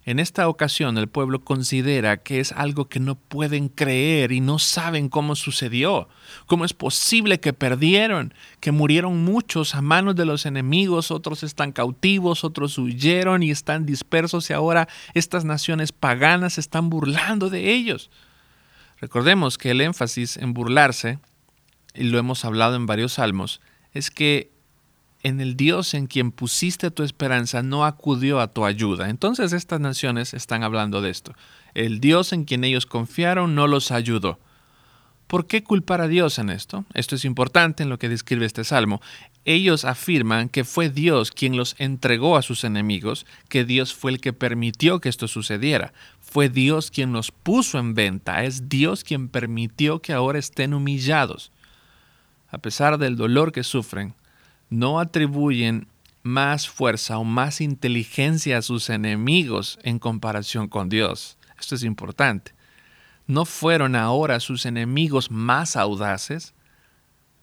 En 0.03 0.19
esta 0.19 0.47
ocasión 0.47 0.97
el 0.97 1.09
pueblo 1.09 1.41
considera 1.43 2.15
que 2.15 2.39
es 2.39 2.53
algo 2.53 2.87
que 2.87 3.01
no 3.01 3.15
pueden 3.15 3.67
creer 3.67 4.31
y 4.31 4.39
no 4.39 4.57
saben 4.57 5.09
cómo 5.09 5.35
sucedió. 5.35 6.07
¿Cómo 6.45 6.63
es 6.63 6.71
posible 6.71 7.41
que 7.41 7.51
perdieron? 7.51 8.33
Que 8.61 8.71
murieron 8.71 9.25
muchos 9.25 9.75
a 9.75 9.81
manos 9.81 10.15
de 10.15 10.23
los 10.23 10.45
enemigos, 10.45 11.11
otros 11.11 11.43
están 11.43 11.73
cautivos, 11.73 12.45
otros 12.45 12.77
huyeron 12.77 13.43
y 13.43 13.51
están 13.51 13.85
dispersos 13.85 14.49
y 14.49 14.53
ahora 14.53 14.87
estas 15.13 15.43
naciones 15.43 15.91
paganas 15.91 16.57
están 16.57 16.89
burlando 16.89 17.49
de 17.49 17.73
ellos. 17.73 18.09
Recordemos 19.01 19.57
que 19.57 19.71
el 19.71 19.81
énfasis 19.81 20.37
en 20.37 20.53
burlarse, 20.53 21.19
y 21.93 22.03
lo 22.03 22.17
hemos 22.17 22.45
hablado 22.45 22.77
en 22.77 22.85
varios 22.85 23.13
salmos, 23.13 23.59
es 23.91 24.09
que 24.09 24.51
en 25.23 25.41
el 25.41 25.55
Dios 25.55 25.93
en 25.93 26.07
quien 26.07 26.31
pusiste 26.31 26.91
tu 26.91 27.03
esperanza 27.03 27.63
no 27.63 27.85
acudió 27.85 28.39
a 28.39 28.47
tu 28.47 28.65
ayuda. 28.65 29.09
Entonces 29.09 29.53
estas 29.53 29.79
naciones 29.79 30.33
están 30.33 30.63
hablando 30.63 31.01
de 31.01 31.09
esto. 31.09 31.33
El 31.73 31.99
Dios 31.99 32.33
en 32.33 32.45
quien 32.45 32.63
ellos 32.63 32.85
confiaron 32.85 33.55
no 33.55 33.67
los 33.67 33.91
ayudó. 33.91 34.39
¿Por 35.27 35.45
qué 35.45 35.61
culpar 35.61 35.99
a 35.99 36.07
Dios 36.07 36.39
en 36.39 36.49
esto? 36.49 36.85
Esto 36.93 37.15
es 37.15 37.25
importante 37.25 37.83
en 37.83 37.89
lo 37.89 37.99
que 37.99 38.07
describe 38.07 38.45
este 38.45 38.63
salmo. 38.63 39.01
Ellos 39.43 39.83
afirman 39.83 40.47
que 40.47 40.63
fue 40.63 40.89
Dios 40.89 41.31
quien 41.31 41.57
los 41.57 41.75
entregó 41.79 42.37
a 42.37 42.41
sus 42.41 42.63
enemigos, 42.63 43.25
que 43.49 43.65
Dios 43.65 43.93
fue 43.93 44.11
el 44.11 44.21
que 44.21 44.31
permitió 44.31 45.01
que 45.01 45.09
esto 45.09 45.27
sucediera. 45.27 45.91
Fue 46.21 46.47
Dios 46.47 46.91
quien 46.91 47.11
los 47.11 47.31
puso 47.31 47.77
en 47.77 47.93
venta, 47.93 48.45
es 48.45 48.69
Dios 48.69 49.03
quien 49.03 49.27
permitió 49.27 50.01
que 50.01 50.13
ahora 50.13 50.39
estén 50.39 50.73
humillados. 50.73 51.51
A 52.49 52.59
pesar 52.59 52.97
del 52.97 53.17
dolor 53.17 53.51
que 53.51 53.63
sufren, 53.63 54.13
no 54.69 54.99
atribuyen 54.99 55.87
más 56.23 56.67
fuerza 56.67 57.17
o 57.17 57.23
más 57.23 57.61
inteligencia 57.61 58.57
a 58.57 58.61
sus 58.61 58.89
enemigos 58.89 59.79
en 59.83 59.99
comparación 59.99 60.67
con 60.67 60.89
Dios. 60.89 61.37
Esto 61.59 61.75
es 61.75 61.83
importante. 61.83 62.53
¿No 63.27 63.45
fueron 63.45 63.95
ahora 63.95 64.39
sus 64.39 64.65
enemigos 64.65 65.31
más 65.31 65.75
audaces? 65.75 66.53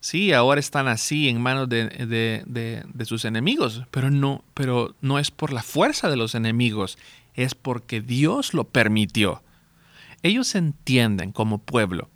Sí, 0.00 0.33
ahora 0.33 0.61
están 0.61 0.87
así 0.87 1.28
en 1.28 1.40
manos 1.40 1.69
de, 1.69 2.85
sus 3.07 3.25
enemigos, 3.25 3.83
pero 3.90 4.11
no, 4.11 4.45
pero 4.52 4.95
no 5.00 5.19
es 5.19 5.31
por 5.31 5.52
la 5.52 5.62
fuerza 5.62 6.11
de 6.11 6.16
los 6.16 6.35
enemigos, 6.35 6.99
es 7.35 7.54
porque 7.54 8.02
Dios 8.02 8.52
lo 8.52 8.64
permitió. 8.64 9.43
Ellos 10.23 10.54
entienden 10.54 11.33
como 11.33 11.59
pueblo 11.59 12.11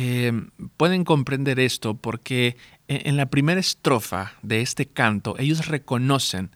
eh, 0.00 0.32
pueden 0.76 1.02
comprender 1.02 1.58
esto 1.58 1.96
porque 1.96 2.56
en 2.86 3.16
la 3.16 3.26
primera 3.26 3.58
estrofa 3.58 4.34
de 4.42 4.60
este 4.60 4.86
canto 4.86 5.34
ellos 5.40 5.66
reconocen 5.66 6.52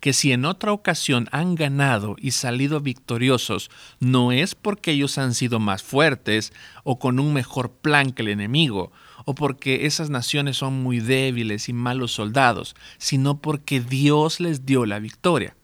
que 0.00 0.14
si 0.14 0.32
en 0.32 0.46
otra 0.46 0.72
ocasión 0.72 1.28
han 1.30 1.56
ganado 1.56 2.16
y 2.18 2.30
salido 2.30 2.80
victoriosos, 2.80 3.70
no 4.00 4.32
es 4.32 4.54
porque 4.54 4.92
ellos 4.92 5.18
han 5.18 5.34
sido 5.34 5.60
más 5.60 5.82
fuertes 5.82 6.54
o 6.84 6.98
con 6.98 7.20
un 7.20 7.34
mejor 7.34 7.70
plan 7.70 8.12
que 8.12 8.22
el 8.22 8.28
enemigo, 8.28 8.92
o 9.26 9.34
porque 9.34 9.84
esas 9.84 10.08
naciones 10.08 10.56
son 10.56 10.82
muy 10.82 11.00
débiles 11.00 11.68
y 11.68 11.74
malos 11.74 12.12
soldados, 12.12 12.76
sino 12.96 13.42
porque 13.42 13.80
Dios 13.80 14.40
les 14.40 14.64
dio 14.64 14.86
la 14.86 15.00
victoria. 15.00 15.54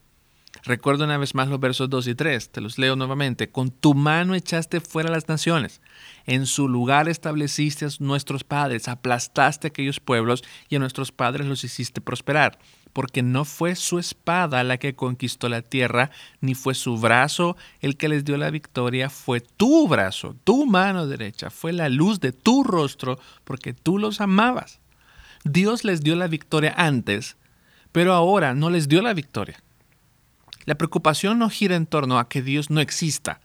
Recuerdo 0.65 1.03
una 1.03 1.17
vez 1.17 1.35
más 1.35 1.49
los 1.49 1.59
versos 1.59 1.89
2 1.89 2.07
y 2.07 2.15
3, 2.15 2.49
te 2.49 2.61
los 2.61 2.77
leo 2.77 2.95
nuevamente. 2.95 3.49
Con 3.49 3.69
tu 3.69 3.93
mano 3.93 4.33
echaste 4.33 4.79
fuera 4.79 5.11
las 5.11 5.27
naciones, 5.27 5.81
en 6.25 6.45
su 6.45 6.69
lugar 6.69 7.09
estableciste 7.09 7.85
a 7.85 7.89
nuestros 7.99 8.45
padres, 8.45 8.87
aplastaste 8.87 9.67
aquellos 9.67 9.99
pueblos 9.99 10.43
y 10.69 10.77
a 10.77 10.79
nuestros 10.79 11.11
padres 11.11 11.47
los 11.47 11.63
hiciste 11.65 11.99
prosperar 11.99 12.57
porque 12.93 13.23
no 13.23 13.43
fue 13.43 13.75
su 13.75 13.99
espada 13.99 14.63
la 14.63 14.77
que 14.77 14.95
conquistó 14.95 15.49
la 15.49 15.63
tierra, 15.63 16.11
ni 16.39 16.53
fue 16.53 16.75
su 16.75 16.97
brazo 16.97 17.57
el 17.81 17.97
que 17.97 18.07
les 18.07 18.23
dio 18.23 18.37
la 18.37 18.51
victoria, 18.51 19.09
fue 19.09 19.41
tu 19.41 19.87
brazo, 19.87 20.35
tu 20.43 20.65
mano 20.67 21.07
derecha, 21.07 21.49
fue 21.49 21.73
la 21.73 21.89
luz 21.89 22.19
de 22.19 22.31
tu 22.31 22.63
rostro, 22.63 23.19
porque 23.43 23.73
tú 23.73 23.97
los 23.97 24.21
amabas. 24.21 24.79
Dios 25.43 25.83
les 25.83 26.01
dio 26.01 26.15
la 26.15 26.27
victoria 26.27 26.73
antes, 26.77 27.35
pero 27.91 28.13
ahora 28.13 28.53
no 28.53 28.69
les 28.69 28.87
dio 28.87 29.01
la 29.01 29.13
victoria. 29.13 29.61
La 30.65 30.75
preocupación 30.75 31.39
no 31.39 31.49
gira 31.49 31.75
en 31.75 31.85
torno 31.85 32.19
a 32.19 32.29
que 32.29 32.41
Dios 32.41 32.69
no 32.69 32.79
exista, 32.79 33.41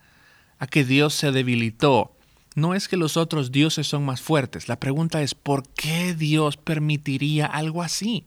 a 0.57 0.67
que 0.67 0.83
Dios 0.83 1.13
se 1.13 1.31
debilitó. 1.31 2.15
No 2.55 2.73
es 2.73 2.87
que 2.87 2.97
los 2.97 3.17
otros 3.17 3.51
dioses 3.51 3.87
son 3.87 4.05
más 4.05 4.21
fuertes. 4.21 4.67
La 4.67 4.79
pregunta 4.79 5.21
es, 5.21 5.35
¿por 5.35 5.67
qué 5.69 6.13
Dios 6.13 6.57
permitiría 6.57 7.45
algo 7.45 7.83
así? 7.83 8.25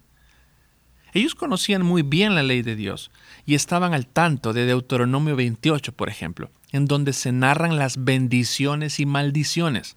Ellos 1.14 1.34
conocían 1.34 1.82
muy 1.82 2.02
bien 2.02 2.34
la 2.34 2.42
ley 2.42 2.62
de 2.62 2.74
Dios 2.74 3.10
y 3.44 3.54
estaban 3.54 3.92
al 3.92 4.06
tanto 4.06 4.52
de 4.54 4.64
Deuteronomio 4.64 5.36
28, 5.36 5.92
por 5.92 6.08
ejemplo, 6.08 6.50
en 6.70 6.86
donde 6.86 7.12
se 7.12 7.32
narran 7.32 7.76
las 7.76 8.02
bendiciones 8.02 8.98
y 8.98 9.04
maldiciones, 9.04 9.96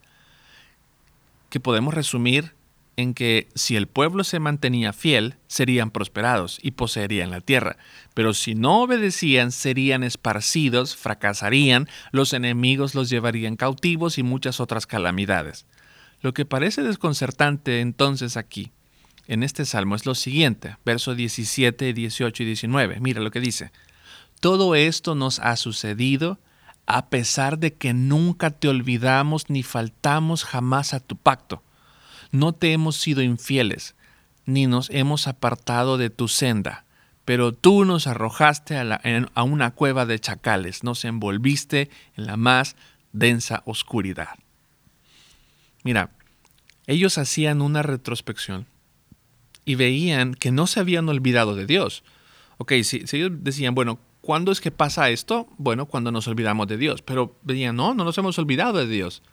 que 1.49 1.61
podemos 1.61 1.93
resumir 1.93 2.53
en 2.97 3.13
que 3.13 3.49
si 3.55 3.75
el 3.75 3.87
pueblo 3.87 4.23
se 4.23 4.39
mantenía 4.39 4.93
fiel, 4.93 5.35
serían 5.47 5.91
prosperados 5.91 6.59
y 6.61 6.71
poseerían 6.71 7.31
la 7.31 7.41
tierra, 7.41 7.77
pero 8.13 8.33
si 8.33 8.55
no 8.55 8.81
obedecían, 8.81 9.51
serían 9.51 10.03
esparcidos, 10.03 10.95
fracasarían, 10.95 11.89
los 12.11 12.33
enemigos 12.33 12.95
los 12.95 13.09
llevarían 13.09 13.57
cautivos 13.57 14.17
y 14.17 14.23
muchas 14.23 14.59
otras 14.59 14.87
calamidades. 14.87 15.65
Lo 16.21 16.33
que 16.33 16.45
parece 16.45 16.83
desconcertante 16.83 17.81
entonces 17.81 18.37
aquí 18.37 18.71
en 19.27 19.43
este 19.43 19.65
salmo 19.65 19.95
es 19.95 20.05
lo 20.05 20.15
siguiente, 20.15 20.77
versos 20.85 21.17
17, 21.17 21.93
18 21.93 22.43
y 22.43 22.45
19. 22.45 22.99
Mira 22.99 23.21
lo 23.21 23.31
que 23.31 23.39
dice. 23.39 23.71
Todo 24.39 24.75
esto 24.75 25.15
nos 25.15 25.39
ha 25.39 25.55
sucedido 25.55 26.39
a 26.85 27.09
pesar 27.09 27.57
de 27.57 27.73
que 27.73 27.93
nunca 27.93 28.51
te 28.51 28.67
olvidamos 28.67 29.49
ni 29.49 29.63
faltamos 29.63 30.43
jamás 30.43 30.93
a 30.93 30.99
tu 30.99 31.15
pacto. 31.15 31.63
No 32.35 32.51
te 32.51 32.73
hemos 32.73 32.97
sido 32.97 33.21
infieles, 33.21 33.95
ni 34.45 34.67
nos 34.67 34.89
hemos 34.89 35.25
apartado 35.29 35.97
de 35.97 36.09
tu 36.09 36.27
senda, 36.27 36.83
pero 37.23 37.53
tú 37.53 37.85
nos 37.85 38.07
arrojaste 38.07 38.77
a, 38.77 39.43
una 39.43 39.71
cueva 39.71 40.05
de 40.05 40.19
chacales, 40.19 40.83
nos 40.83 41.05
envolviste 41.05 41.89
en 42.17 42.25
la 42.25 42.35
más 42.35 42.75
densa 43.13 43.63
oscuridad. 43.65 44.37
Mira, 45.83 46.11
ellos 46.87 47.17
hacían 47.17 47.61
una 47.61 47.83
retrospección 47.83 48.67
y 49.63 49.75
veían 49.75 50.33
que 50.33 50.51
no 50.51 50.67
se 50.67 50.81
habían 50.81 51.07
olvidado 51.07 51.55
de 51.55 51.65
Dios. 51.65 52.03
Ok, 52.57 52.73
si, 52.83 53.05
ellos 53.13 53.31
decían, 53.43 53.75
bueno, 53.75 53.97
¿cuándo 54.19 54.51
es 54.51 54.59
que 54.59 54.71
pasa 54.71 55.09
esto? 55.09 55.47
Bueno, 55.57 55.85
cuando 55.85 56.11
nos 56.11 56.27
olvidamos 56.27 56.67
de 56.67 56.75
Dios. 56.75 57.01
Pero 57.01 57.33
veían, 57.43 57.77
no, 57.77 57.93
no 57.93 58.03
nos 58.03 58.17
hemos 58.17 58.37
olvidado 58.39 58.77
de 58.77 58.87
Dios. 58.87 59.23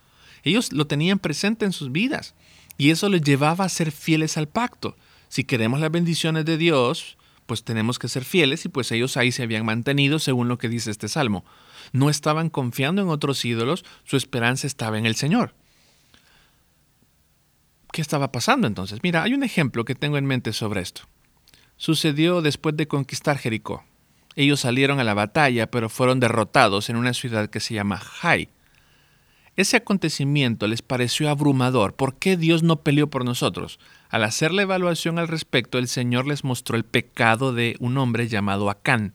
Ellos 0.45 0.73
lo 0.73 0.87
tenían 0.87 1.19
presente 1.19 1.65
en 1.65 1.73
sus 1.73 1.91
vidas 1.91 2.37
y 2.83 2.91
eso 2.91 3.09
les 3.09 3.23
llevaba 3.23 3.65
a 3.65 3.69
ser 3.69 3.93
fieles 3.93 4.37
al 4.37 4.49
pacto. 4.49 4.97
Si 5.29 5.45
queremos 5.45 5.79
las 5.79 5.93
bendiciones 5.93 6.45
de 6.45 6.57
Dios, 6.57 7.17
pues 7.47 7.62
tenemos 7.62 8.01
que 8.01 8.09
ser 8.09 8.25
fieles 8.25 8.65
y 8.65 8.69
pues 8.69 8.91
ellos 8.91 9.17
ahí 9.17 9.31
se 9.31 9.45
habían 9.45 9.65
mantenido 9.65 10.19
según 10.19 10.49
lo 10.49 10.59
que 10.59 10.69
dice 10.69 10.91
este 10.91 11.07
salmo. 11.07 11.45
No 11.93 12.11
estaban 12.11 12.51
confiando 12.51 13.01
en 13.01 13.09
otros 13.09 13.45
ídolos, 13.45 13.85
su 14.03 14.17
esperanza 14.17 14.67
estaba 14.67 14.99
en 14.99 15.07
el 15.07 15.15
Señor. 15.15 15.55
¿Qué 17.93 18.03
estaba 18.03 18.33
pasando 18.33 18.66
entonces? 18.66 18.99
Mira, 19.05 19.23
hay 19.23 19.35
un 19.35 19.45
ejemplo 19.45 19.85
que 19.85 19.95
tengo 19.95 20.18
en 20.18 20.27
mente 20.27 20.53
sobre 20.53 20.81
esto. 20.81 21.03
Sucedió 21.77 22.42
después 22.42 22.77
de 22.77 22.88
conquistar 22.88 23.38
Jericó. 23.38 23.85
Ellos 24.35 24.59
salieron 24.59 24.99
a 24.99 25.05
la 25.05 25.14
batalla, 25.14 25.71
pero 25.71 25.88
fueron 25.88 26.18
derrotados 26.18 26.90
en 26.90 26.97
una 26.97 27.14
ciudad 27.14 27.49
que 27.49 27.61
se 27.61 27.75
llama 27.75 27.99
Jai. 27.99 28.49
Ese 29.55 29.77
acontecimiento 29.77 30.67
les 30.67 30.81
pareció 30.81 31.29
abrumador. 31.29 31.95
¿Por 31.95 32.15
qué 32.15 32.38
Dios 32.38 32.62
no 32.62 32.77
peleó 32.77 33.11
por 33.11 33.25
nosotros? 33.27 33.79
Al 34.09 34.25
hacer 34.25 34.51
la 34.53 34.62
evaluación 34.62 35.19
al 35.19 35.29
respecto, 35.29 35.79
el 35.79 35.88
Señor 35.88 36.27
les 36.27 36.43
mostró 36.43 36.77
el 36.77 36.85
pecado 36.85 37.53
de 37.53 37.77
un 37.79 37.99
hombre 37.99 38.29
llamado 38.29 38.71
Acán. 38.71 39.12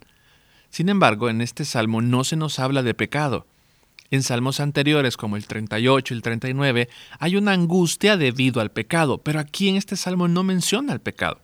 Sin 0.69 0.89
embargo, 0.89 1.29
en 1.29 1.41
este 1.41 1.65
salmo 1.65 2.01
no 2.01 2.23
se 2.23 2.35
nos 2.35 2.59
habla 2.59 2.83
de 2.83 2.93
pecado. 2.93 3.47
En 4.11 4.21
salmos 4.21 4.59
anteriores, 4.59 5.17
como 5.17 5.37
el 5.37 5.47
38 5.47 6.13
y 6.13 6.17
el 6.17 6.21
39, 6.21 6.89
hay 7.19 7.35
una 7.35 7.53
angustia 7.53 8.15
debido 8.15 8.61
al 8.61 8.71
pecado, 8.71 9.17
pero 9.17 9.39
aquí 9.39 9.69
en 9.69 9.75
este 9.75 9.95
salmo 9.95 10.27
no 10.27 10.43
menciona 10.43 10.93
el 10.93 11.01
pecado. 11.01 11.41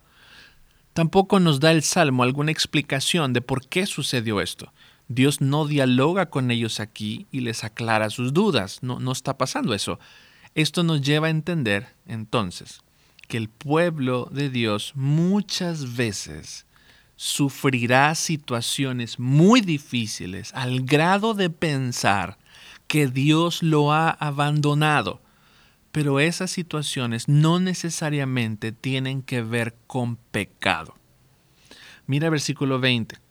Tampoco 0.93 1.39
nos 1.39 1.60
da 1.60 1.71
el 1.71 1.82
salmo 1.82 2.21
alguna 2.21 2.51
explicación 2.51 3.34
de 3.34 3.41
por 3.41 3.67
qué 3.67 3.88
sucedió 3.88 4.39
esto. 4.39 4.71
Dios 5.07 5.41
no 5.41 5.67
dialoga 5.67 6.29
con 6.29 6.51
ellos 6.51 6.79
aquí 6.79 7.27
y 7.31 7.41
les 7.41 7.63
aclara 7.63 8.09
sus 8.09 8.33
dudas. 8.33 8.79
No, 8.81 8.99
no 8.99 9.11
está 9.11 9.37
pasando 9.37 9.73
eso. 9.73 9.99
Esto 10.55 10.83
nos 10.83 11.01
lleva 11.01 11.27
a 11.27 11.31
entender, 11.31 11.87
entonces, 12.05 12.81
que 13.27 13.37
el 13.37 13.49
pueblo 13.49 14.29
de 14.31 14.49
Dios 14.49 14.93
muchas 14.95 15.95
veces 15.95 16.65
sufrirá 17.15 18.13
situaciones 18.15 19.19
muy 19.19 19.61
difíciles 19.61 20.53
al 20.53 20.81
grado 20.81 21.33
de 21.33 21.49
pensar 21.49 22.37
que 22.87 23.07
Dios 23.07 23.63
lo 23.63 23.91
ha 23.91 24.09
abandonado. 24.09 25.21
Pero 25.91 26.19
esas 26.19 26.51
situaciones 26.51 27.27
no 27.27 27.59
necesariamente 27.59 28.71
tienen 28.71 29.21
que 29.21 29.41
ver 29.41 29.75
con 29.87 30.15
pecado. 30.15 30.95
Mira 32.07 32.29
versículo 32.29 32.79
20. 32.79 33.22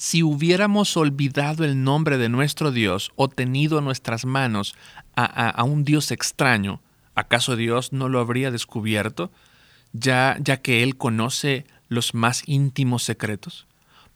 Si 0.00 0.22
hubiéramos 0.22 0.96
olvidado 0.96 1.62
el 1.62 1.84
nombre 1.84 2.16
de 2.16 2.30
nuestro 2.30 2.72
Dios 2.72 3.12
o 3.16 3.28
tenido 3.28 3.78
en 3.78 3.84
nuestras 3.84 4.24
manos 4.24 4.74
a, 5.14 5.50
a 5.50 5.62
un 5.64 5.84
Dios 5.84 6.10
extraño, 6.10 6.80
¿acaso 7.14 7.54
Dios 7.54 7.92
no 7.92 8.08
lo 8.08 8.18
habría 8.18 8.50
descubierto, 8.50 9.30
ya, 9.92 10.38
ya 10.40 10.56
que 10.62 10.82
Él 10.82 10.96
conoce 10.96 11.66
los 11.88 12.14
más 12.14 12.44
íntimos 12.46 13.02
secretos? 13.02 13.66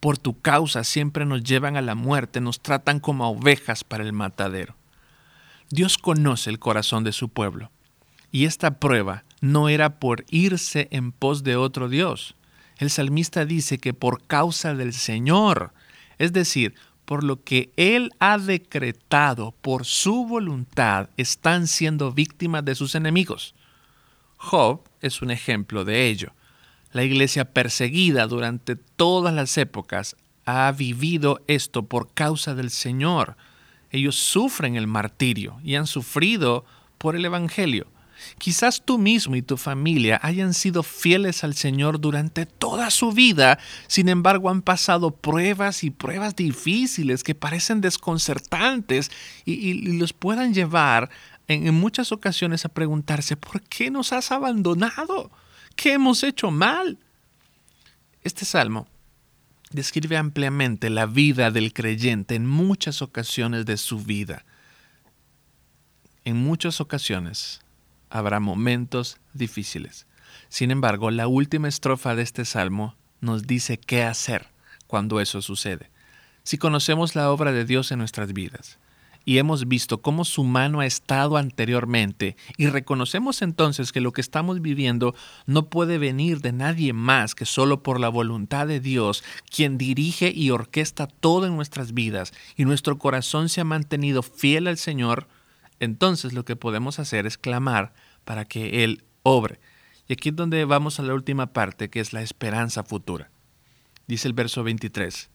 por 0.04 0.18
tu 0.18 0.38
causa 0.38 0.84
siempre 0.84 1.24
nos 1.24 1.42
llevan 1.42 1.78
a 1.78 1.80
la 1.80 1.94
muerte, 1.94 2.42
nos 2.42 2.60
tratan 2.60 3.00
como 3.00 3.26
ovejas 3.26 3.84
para 3.84 4.04
el 4.04 4.12
matadero. 4.12 4.76
Dios 5.70 5.96
conoce 5.96 6.50
el 6.50 6.58
corazón 6.58 7.04
de 7.04 7.12
su 7.12 7.30
pueblo, 7.30 7.70
y 8.30 8.44
esta 8.44 8.78
prueba 8.78 9.24
no 9.40 9.70
era 9.70 9.98
por 10.00 10.26
irse 10.28 10.88
en 10.90 11.10
pos 11.10 11.42
de 11.42 11.56
otro 11.56 11.88
Dios. 11.88 12.36
El 12.78 12.90
salmista 12.90 13.44
dice 13.44 13.78
que 13.78 13.94
por 13.94 14.22
causa 14.26 14.74
del 14.74 14.92
Señor, 14.92 15.72
es 16.18 16.32
decir, 16.32 16.74
por 17.04 17.22
lo 17.22 17.42
que 17.42 17.70
Él 17.76 18.12
ha 18.18 18.38
decretado 18.38 19.52
por 19.60 19.84
su 19.84 20.26
voluntad, 20.26 21.10
están 21.16 21.66
siendo 21.66 22.12
víctimas 22.12 22.64
de 22.64 22.74
sus 22.74 22.94
enemigos. 22.94 23.54
Job 24.36 24.80
es 25.00 25.22
un 25.22 25.30
ejemplo 25.30 25.84
de 25.84 26.08
ello. 26.08 26.32
La 26.92 27.04
iglesia 27.04 27.52
perseguida 27.52 28.26
durante 28.26 28.76
todas 28.76 29.34
las 29.34 29.56
épocas 29.58 30.16
ha 30.44 30.70
vivido 30.72 31.42
esto 31.46 31.84
por 31.84 32.12
causa 32.12 32.54
del 32.54 32.70
Señor. 32.70 33.36
Ellos 33.90 34.16
sufren 34.16 34.76
el 34.76 34.86
martirio 34.86 35.58
y 35.62 35.76
han 35.76 35.86
sufrido 35.86 36.64
por 36.98 37.16
el 37.16 37.24
Evangelio. 37.24 37.86
Quizás 38.38 38.82
tú 38.84 38.98
mismo 38.98 39.36
y 39.36 39.42
tu 39.42 39.56
familia 39.56 40.20
hayan 40.22 40.54
sido 40.54 40.82
fieles 40.82 41.44
al 41.44 41.54
Señor 41.54 42.00
durante 42.00 42.46
toda 42.46 42.90
su 42.90 43.12
vida, 43.12 43.58
sin 43.86 44.08
embargo 44.08 44.50
han 44.50 44.62
pasado 44.62 45.10
pruebas 45.10 45.84
y 45.84 45.90
pruebas 45.90 46.36
difíciles 46.36 47.24
que 47.24 47.34
parecen 47.34 47.80
desconcertantes 47.80 49.10
y, 49.44 49.74
los 49.98 50.12
puedan 50.12 50.54
llevar 50.54 51.10
en 51.46 51.74
muchas 51.74 52.10
ocasiones 52.12 52.64
a 52.64 52.70
preguntarse, 52.70 53.36
¿por 53.36 53.60
qué 53.62 53.90
nos 53.90 54.12
has 54.12 54.32
abandonado? 54.32 55.30
¿Qué 55.76 55.92
hemos 55.92 56.22
hecho 56.22 56.50
mal? 56.50 56.98
Este 58.22 58.44
salmo 58.44 58.86
describe 59.70 60.16
ampliamente 60.16 60.88
la 60.88 61.06
vida 61.06 61.50
del 61.50 61.72
creyente 61.72 62.36
en 62.36 62.46
muchas 62.46 63.02
ocasiones 63.02 63.66
de 63.66 63.76
su 63.76 63.98
vida. 63.98 64.44
En 66.24 66.36
muchas 66.36 66.80
ocasiones 66.80 67.60
habrá 68.14 68.38
momentos 68.38 69.18
difíciles. 69.32 70.06
Sin 70.48 70.70
embargo, 70.70 71.10
la 71.10 71.26
última 71.26 71.66
estrofa 71.66 72.14
de 72.14 72.22
este 72.22 72.44
salmo 72.44 72.94
nos 73.20 73.42
dice 73.42 73.76
qué 73.76 74.04
hacer 74.04 74.50
cuando 74.86 75.20
eso 75.20 75.42
sucede. 75.42 75.90
Si 76.44 76.56
conocemos 76.56 77.16
la 77.16 77.32
obra 77.32 77.50
de 77.50 77.64
Dios 77.64 77.90
en 77.90 77.98
nuestras 77.98 78.32
vidas 78.32 78.78
y 79.24 79.38
hemos 79.38 79.66
visto 79.66 80.00
cómo 80.00 80.24
su 80.24 80.44
mano 80.44 80.78
ha 80.78 80.86
estado 80.86 81.38
anteriormente 81.38 82.36
y 82.56 82.68
reconocemos 82.68 83.42
entonces 83.42 83.90
que 83.90 84.00
lo 84.00 84.12
que 84.12 84.20
estamos 84.20 84.62
viviendo 84.62 85.16
no 85.46 85.68
puede 85.68 85.98
venir 85.98 86.40
de 86.40 86.52
nadie 86.52 86.92
más 86.92 87.34
que 87.34 87.46
solo 87.46 87.82
por 87.82 87.98
la 87.98 88.10
voluntad 88.10 88.68
de 88.68 88.78
Dios, 88.78 89.24
quien 89.50 89.76
dirige 89.76 90.30
y 90.32 90.50
orquesta 90.50 91.08
todo 91.08 91.46
en 91.46 91.56
nuestras 91.56 91.94
vidas 91.94 92.32
y 92.56 92.64
nuestro 92.64 92.96
corazón 92.96 93.48
se 93.48 93.60
ha 93.60 93.64
mantenido 93.64 94.22
fiel 94.22 94.68
al 94.68 94.78
Señor, 94.78 95.26
entonces 95.84 96.32
lo 96.32 96.44
que 96.44 96.56
podemos 96.56 96.98
hacer 96.98 97.26
es 97.26 97.38
clamar 97.38 97.92
para 98.24 98.44
que 98.44 98.84
Él 98.84 99.04
obre. 99.22 99.60
Y 100.08 100.14
aquí 100.14 100.30
es 100.30 100.36
donde 100.36 100.64
vamos 100.64 100.98
a 100.98 101.02
la 101.02 101.14
última 101.14 101.52
parte, 101.52 101.88
que 101.90 102.00
es 102.00 102.12
la 102.12 102.22
esperanza 102.22 102.82
futura. 102.82 103.30
Dice 104.06 104.28
el 104.28 104.34
verso 104.34 104.62
23. 104.64 105.30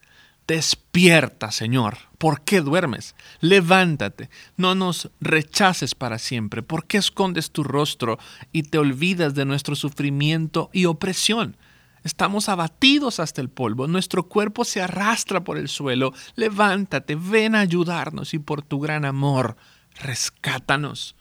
Despierta, 0.47 1.51
Señor. 1.51 1.97
¿Por 2.17 2.41
qué 2.41 2.61
duermes? 2.61 3.15
Levántate. 3.39 4.29
No 4.57 4.73
nos 4.73 5.11
rechaces 5.21 5.95
para 5.95 6.17
siempre. 6.17 6.63
¿Por 6.63 6.85
qué 6.85 6.97
escondes 6.97 7.51
tu 7.51 7.63
rostro 7.63 8.17
y 8.51 8.63
te 8.63 8.77
olvidas 8.77 9.35
de 9.35 9.45
nuestro 9.45 9.75
sufrimiento 9.75 10.69
y 10.73 10.85
opresión? 10.85 11.55
Estamos 12.03 12.47
abatidos 12.47 13.19
hasta 13.19 13.41
el 13.41 13.49
polvo, 13.49 13.87
nuestro 13.87 14.23
cuerpo 14.23 14.63
se 14.63 14.81
arrastra 14.81 15.43
por 15.43 15.57
el 15.57 15.67
suelo. 15.67 16.13
Levántate, 16.35 17.15
ven 17.15 17.55
a 17.55 17.59
ayudarnos 17.59 18.33
y 18.33 18.39
por 18.39 18.61
tu 18.61 18.79
gran 18.79 19.03
amor, 19.03 19.57
rescátanos. 19.99 21.15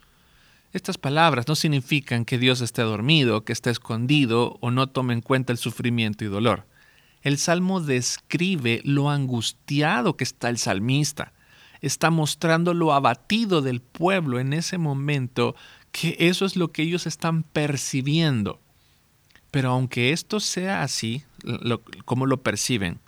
Estas 0.72 0.98
palabras 0.98 1.48
no 1.48 1.54
significan 1.54 2.24
que 2.24 2.38
Dios 2.38 2.60
esté 2.60 2.82
dormido, 2.82 3.44
que 3.44 3.52
esté 3.52 3.70
escondido 3.70 4.58
o 4.60 4.70
no 4.70 4.88
tome 4.88 5.14
en 5.14 5.20
cuenta 5.20 5.52
el 5.52 5.58
sufrimiento 5.58 6.24
y 6.24 6.28
dolor. 6.28 6.66
El 7.22 7.38
salmo 7.38 7.80
describe 7.80 8.80
lo 8.84 9.10
angustiado 9.10 10.16
que 10.16 10.24
está 10.24 10.48
el 10.48 10.58
salmista. 10.58 11.32
Está 11.80 12.10
mostrando 12.10 12.74
lo 12.74 12.92
abatido 12.92 13.62
del 13.62 13.80
pueblo 13.80 14.40
en 14.40 14.52
ese 14.52 14.78
momento, 14.78 15.54
que 15.92 16.16
eso 16.18 16.44
es 16.44 16.56
lo 16.56 16.70
que 16.70 16.82
ellos 16.82 17.06
están 17.06 17.42
percibiendo. 17.42 18.60
Pero 19.50 19.70
aunque 19.70 20.12
esto 20.12 20.40
sea 20.40 20.82
así, 20.82 21.24
como 22.04 22.26
lo 22.26 22.42
perciben, 22.42 22.98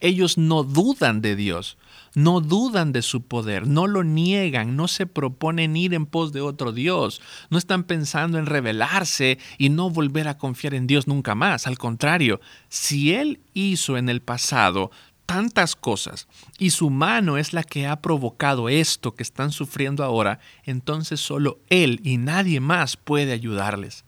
ellos 0.00 0.38
no 0.38 0.62
dudan 0.62 1.20
de 1.20 1.36
Dios, 1.36 1.78
no 2.14 2.40
dudan 2.40 2.92
de 2.92 3.02
su 3.02 3.22
poder, 3.22 3.66
no 3.66 3.86
lo 3.86 4.04
niegan, 4.04 4.76
no 4.76 4.88
se 4.88 5.06
proponen 5.06 5.76
ir 5.76 5.94
en 5.94 6.06
pos 6.06 6.32
de 6.32 6.40
otro 6.40 6.72
Dios, 6.72 7.20
no 7.50 7.58
están 7.58 7.84
pensando 7.84 8.38
en 8.38 8.46
rebelarse 8.46 9.38
y 9.58 9.68
no 9.68 9.90
volver 9.90 10.28
a 10.28 10.38
confiar 10.38 10.74
en 10.74 10.86
Dios 10.86 11.06
nunca 11.06 11.34
más. 11.34 11.66
Al 11.66 11.78
contrario, 11.78 12.40
si 12.68 13.12
Él 13.14 13.40
hizo 13.54 13.96
en 13.96 14.08
el 14.08 14.22
pasado 14.22 14.90
tantas 15.26 15.76
cosas 15.76 16.28
y 16.58 16.70
su 16.70 16.88
mano 16.88 17.36
es 17.36 17.52
la 17.52 17.64
que 17.64 17.86
ha 17.86 18.00
provocado 18.00 18.68
esto 18.68 19.14
que 19.14 19.22
están 19.22 19.52
sufriendo 19.52 20.04
ahora, 20.04 20.38
entonces 20.64 21.20
solo 21.20 21.58
Él 21.68 22.00
y 22.04 22.16
nadie 22.16 22.60
más 22.60 22.96
puede 22.96 23.32
ayudarles. 23.32 24.04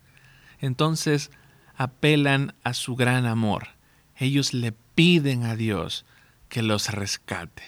Entonces 0.59 1.31
apelan 1.75 2.55
a 2.63 2.73
su 2.73 2.95
gran 2.95 3.25
amor. 3.25 3.69
Ellos 4.17 4.53
le 4.53 4.73
piden 4.99 5.45
a 5.45 5.55
Dios 5.55 6.03
que 6.49 6.61
los 6.61 6.91
rescate. 6.91 7.63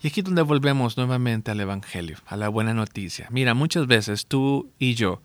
Y 0.00 0.08
aquí 0.08 0.20
es 0.20 0.24
donde 0.24 0.40
volvemos 0.40 0.96
nuevamente 0.96 1.50
al 1.50 1.60
Evangelio, 1.60 2.16
a 2.24 2.38
la 2.38 2.48
buena 2.48 2.72
noticia. 2.72 3.28
Mira, 3.30 3.52
muchas 3.52 3.86
veces 3.86 4.24
tú 4.24 4.72
y 4.78 4.94
yo 4.94 5.20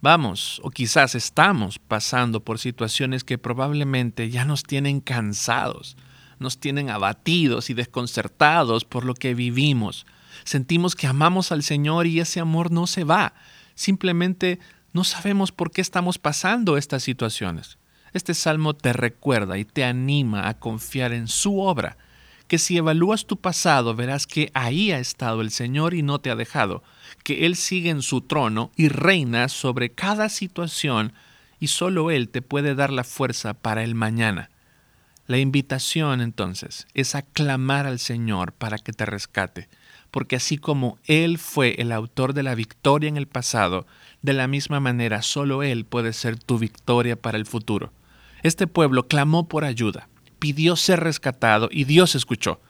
vamos 0.00 0.60
o 0.62 0.70
quizás 0.70 1.16
estamos 1.16 1.80
pasando 1.80 2.44
por 2.44 2.60
situaciones 2.60 3.24
que 3.24 3.38
probablemente 3.38 4.30
ya 4.30 4.44
nos 4.44 4.62
tienen 4.62 5.00
cansados, 5.00 5.96
nos 6.38 6.60
tienen 6.60 6.90
abatidos 6.90 7.68
y 7.68 7.74
desconcertados 7.74 8.84
por 8.84 9.04
lo 9.04 9.14
que 9.14 9.34
vivimos. 9.34 10.06
Sentimos 10.44 10.94
que 10.94 11.08
amamos 11.08 11.50
al 11.50 11.64
Señor 11.64 12.06
y 12.06 12.20
ese 12.20 12.38
amor 12.38 12.70
no 12.70 12.86
se 12.86 13.02
va. 13.02 13.34
Simplemente 13.74 14.60
no 14.92 15.02
sabemos 15.02 15.50
por 15.50 15.72
qué 15.72 15.80
estamos 15.80 16.18
pasando 16.18 16.76
estas 16.76 17.02
situaciones. 17.02 17.79
Este 18.12 18.34
salmo 18.34 18.74
te 18.74 18.92
recuerda 18.92 19.58
y 19.58 19.64
te 19.64 19.84
anima 19.84 20.48
a 20.48 20.58
confiar 20.58 21.12
en 21.12 21.28
su 21.28 21.60
obra, 21.60 21.96
que 22.48 22.58
si 22.58 22.76
evalúas 22.76 23.26
tu 23.26 23.36
pasado 23.36 23.94
verás 23.94 24.26
que 24.26 24.50
ahí 24.54 24.90
ha 24.90 24.98
estado 24.98 25.40
el 25.40 25.52
Señor 25.52 25.94
y 25.94 26.02
no 26.02 26.18
te 26.18 26.30
ha 26.30 26.36
dejado, 26.36 26.82
que 27.22 27.46
Él 27.46 27.54
sigue 27.54 27.90
en 27.90 28.02
su 28.02 28.22
trono 28.22 28.72
y 28.74 28.88
reina 28.88 29.48
sobre 29.48 29.92
cada 29.92 30.28
situación 30.28 31.12
y 31.60 31.68
solo 31.68 32.10
Él 32.10 32.28
te 32.28 32.42
puede 32.42 32.74
dar 32.74 32.90
la 32.92 33.04
fuerza 33.04 33.54
para 33.54 33.84
el 33.84 33.94
mañana. 33.94 34.50
La 35.28 35.38
invitación 35.38 36.20
entonces 36.20 36.88
es 36.92 37.14
a 37.14 37.22
clamar 37.22 37.86
al 37.86 38.00
Señor 38.00 38.52
para 38.52 38.78
que 38.78 38.92
te 38.92 39.06
rescate, 39.06 39.68
porque 40.10 40.34
así 40.34 40.58
como 40.58 40.98
Él 41.04 41.38
fue 41.38 41.76
el 41.78 41.92
autor 41.92 42.34
de 42.34 42.42
la 42.42 42.56
victoria 42.56 43.08
en 43.08 43.16
el 43.16 43.28
pasado, 43.28 43.86
de 44.22 44.32
la 44.32 44.48
misma 44.48 44.80
manera 44.80 45.22
solo 45.22 45.62
Él 45.62 45.84
puede 45.84 46.12
ser 46.12 46.36
tu 46.36 46.58
victoria 46.58 47.14
para 47.14 47.38
el 47.38 47.46
futuro. 47.46 47.92
Este 48.42 48.66
pueblo 48.66 49.06
clamó 49.06 49.48
por 49.48 49.64
ayuda, 49.64 50.08
pidió 50.38 50.76
ser 50.76 51.00
rescatado 51.00 51.68
y 51.70 51.84
Dios 51.84 52.14
escuchó. 52.14 52.60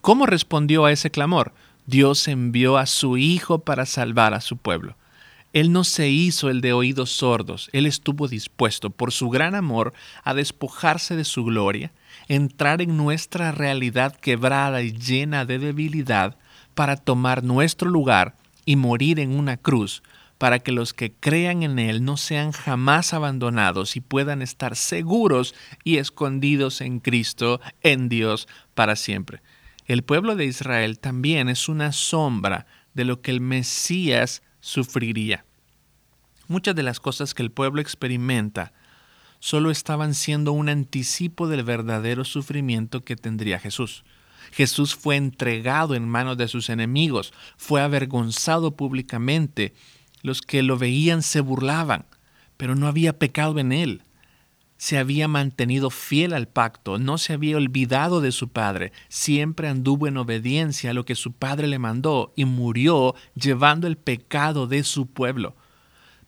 ¿Cómo 0.00 0.26
respondió 0.26 0.84
a 0.84 0.92
ese 0.92 1.10
clamor? 1.10 1.52
Dios 1.86 2.28
envió 2.28 2.78
a 2.78 2.86
su 2.86 3.16
Hijo 3.16 3.60
para 3.60 3.86
salvar 3.86 4.34
a 4.34 4.40
su 4.40 4.56
pueblo. 4.56 4.96
Él 5.52 5.72
no 5.72 5.82
se 5.82 6.08
hizo 6.08 6.48
el 6.48 6.60
de 6.60 6.72
oídos 6.72 7.10
sordos, 7.10 7.70
Él 7.72 7.86
estuvo 7.86 8.28
dispuesto 8.28 8.90
por 8.90 9.10
su 9.10 9.30
gran 9.30 9.56
amor 9.56 9.92
a 10.22 10.32
despojarse 10.32 11.16
de 11.16 11.24
su 11.24 11.44
gloria, 11.44 11.90
entrar 12.28 12.80
en 12.80 12.96
nuestra 12.96 13.50
realidad 13.50 14.14
quebrada 14.14 14.82
y 14.82 14.92
llena 14.92 15.44
de 15.44 15.58
debilidad 15.58 16.36
para 16.74 16.96
tomar 16.96 17.42
nuestro 17.42 17.90
lugar 17.90 18.36
y 18.64 18.76
morir 18.76 19.18
en 19.18 19.36
una 19.36 19.56
cruz 19.56 20.04
para 20.40 20.60
que 20.60 20.72
los 20.72 20.94
que 20.94 21.12
crean 21.12 21.62
en 21.64 21.78
Él 21.78 22.02
no 22.02 22.16
sean 22.16 22.52
jamás 22.52 23.12
abandonados 23.12 23.94
y 23.94 24.00
puedan 24.00 24.40
estar 24.40 24.74
seguros 24.74 25.54
y 25.84 25.98
escondidos 25.98 26.80
en 26.80 27.00
Cristo, 27.00 27.60
en 27.82 28.08
Dios, 28.08 28.48
para 28.74 28.96
siempre. 28.96 29.42
El 29.84 30.02
pueblo 30.02 30.36
de 30.36 30.46
Israel 30.46 30.98
también 30.98 31.50
es 31.50 31.68
una 31.68 31.92
sombra 31.92 32.66
de 32.94 33.04
lo 33.04 33.20
que 33.20 33.32
el 33.32 33.42
Mesías 33.42 34.42
sufriría. 34.60 35.44
Muchas 36.48 36.74
de 36.74 36.84
las 36.84 37.00
cosas 37.00 37.34
que 37.34 37.42
el 37.42 37.50
pueblo 37.50 37.82
experimenta 37.82 38.72
solo 39.40 39.70
estaban 39.70 40.14
siendo 40.14 40.52
un 40.52 40.70
anticipo 40.70 41.48
del 41.48 41.64
verdadero 41.64 42.24
sufrimiento 42.24 43.04
que 43.04 43.14
tendría 43.14 43.58
Jesús. 43.58 44.04
Jesús 44.52 44.94
fue 44.94 45.16
entregado 45.16 45.94
en 45.94 46.08
manos 46.08 46.38
de 46.38 46.48
sus 46.48 46.70
enemigos, 46.70 47.34
fue 47.58 47.82
avergonzado 47.82 48.74
públicamente 48.74 49.74
los 50.22 50.42
que 50.42 50.62
lo 50.62 50.78
veían 50.78 51.22
se 51.22 51.40
burlaban, 51.40 52.06
pero 52.56 52.74
no 52.74 52.86
había 52.86 53.18
pecado 53.18 53.58
en 53.58 53.72
él. 53.72 54.02
Se 54.76 54.96
había 54.96 55.28
mantenido 55.28 55.90
fiel 55.90 56.32
al 56.32 56.48
pacto, 56.48 56.98
no 56.98 57.18
se 57.18 57.34
había 57.34 57.56
olvidado 57.56 58.20
de 58.20 58.32
su 58.32 58.48
padre, 58.48 58.92
siempre 59.08 59.68
anduvo 59.68 60.06
en 60.06 60.16
obediencia 60.16 60.90
a 60.90 60.94
lo 60.94 61.04
que 61.04 61.14
su 61.14 61.32
padre 61.32 61.66
le 61.66 61.78
mandó 61.78 62.32
y 62.34 62.46
murió 62.46 63.14
llevando 63.34 63.86
el 63.86 63.96
pecado 63.96 64.66
de 64.66 64.82
su 64.84 65.06
pueblo. 65.06 65.54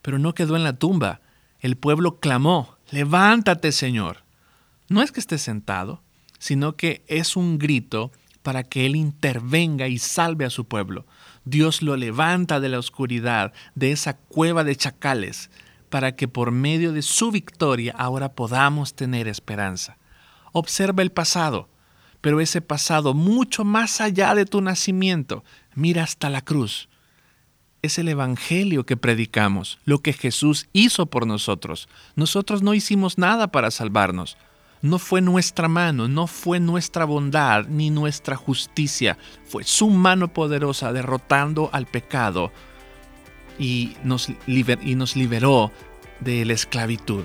Pero 0.01 0.19
no 0.19 0.35
quedó 0.35 0.55
en 0.55 0.63
la 0.63 0.77
tumba. 0.77 1.21
El 1.59 1.77
pueblo 1.77 2.19
clamó, 2.19 2.77
levántate 2.91 3.71
Señor. 3.71 4.23
No 4.89 5.01
es 5.01 5.11
que 5.11 5.19
esté 5.19 5.37
sentado, 5.37 6.03
sino 6.37 6.75
que 6.75 7.03
es 7.07 7.35
un 7.35 7.57
grito 7.57 8.11
para 8.43 8.63
que 8.63 8.85
Él 8.85 8.95
intervenga 8.95 9.87
y 9.87 9.97
salve 9.97 10.45
a 10.45 10.49
su 10.49 10.65
pueblo. 10.65 11.05
Dios 11.45 11.81
lo 11.81 11.95
levanta 11.97 12.59
de 12.59 12.69
la 12.69 12.79
oscuridad, 12.79 13.53
de 13.75 13.91
esa 13.91 14.17
cueva 14.17 14.63
de 14.63 14.75
chacales, 14.75 15.49
para 15.89 16.15
que 16.15 16.27
por 16.27 16.51
medio 16.51 16.93
de 16.93 17.01
su 17.01 17.31
victoria 17.31 17.93
ahora 17.97 18.33
podamos 18.33 18.95
tener 18.95 19.27
esperanza. 19.27 19.97
Observa 20.51 21.03
el 21.03 21.11
pasado, 21.11 21.69
pero 22.21 22.39
ese 22.39 22.61
pasado 22.61 23.13
mucho 23.13 23.65
más 23.65 23.99
allá 23.99 24.33
de 24.33 24.45
tu 24.45 24.61
nacimiento, 24.61 25.43
mira 25.75 26.03
hasta 26.03 26.29
la 26.29 26.41
cruz. 26.41 26.89
Es 27.81 27.99
el 27.99 28.07
Evangelio 28.07 28.85
que 28.85 28.95
predicamos, 28.95 29.77
lo 29.83 29.99
que 29.99 30.13
Jesús 30.13 30.69
hizo 30.71 31.07
por 31.07 31.27
nosotros. 31.27 31.89
Nosotros 32.15 32.63
no 32.63 32.73
hicimos 32.73 33.17
nada 33.17 33.49
para 33.49 33.71
salvarnos. 33.71 34.37
No 34.83 34.99
fue 34.99 35.21
nuestra 35.21 35.69
mano, 35.69 36.09
no 36.09 36.27
fue 36.27 36.59
nuestra 36.59 37.05
bondad 37.05 37.67
ni 37.69 37.89
nuestra 37.89 38.35
justicia, 38.35 39.17
fue 39.45 39.63
su 39.63 39.89
mano 39.89 40.33
poderosa 40.33 40.91
derrotando 40.91 41.69
al 41.71 41.85
pecado 41.85 42.51
y 43.57 43.95
nos, 44.03 44.27
y 44.45 44.95
nos 44.95 45.15
liberó 45.15 45.71
de 46.19 46.43
la 46.43 46.51
esclavitud. 46.51 47.23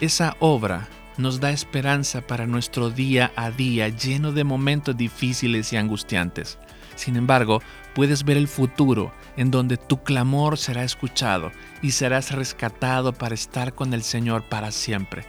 Esa 0.00 0.34
obra 0.40 0.88
nos 1.18 1.40
da 1.40 1.50
esperanza 1.50 2.22
para 2.22 2.46
nuestro 2.46 2.88
día 2.88 3.32
a 3.36 3.50
día 3.50 3.90
lleno 3.90 4.32
de 4.32 4.44
momentos 4.44 4.96
difíciles 4.96 5.74
y 5.74 5.76
angustiantes. 5.76 6.58
Sin 6.94 7.16
embargo, 7.16 7.60
puedes 7.94 8.24
ver 8.24 8.38
el 8.38 8.48
futuro 8.48 9.12
en 9.36 9.50
donde 9.50 9.76
tu 9.76 10.02
clamor 10.02 10.56
será 10.56 10.84
escuchado 10.84 11.52
y 11.82 11.90
serás 11.90 12.32
rescatado 12.32 13.12
para 13.12 13.34
estar 13.34 13.74
con 13.74 13.92
el 13.92 14.02
Señor 14.02 14.48
para 14.48 14.70
siempre. 14.70 15.26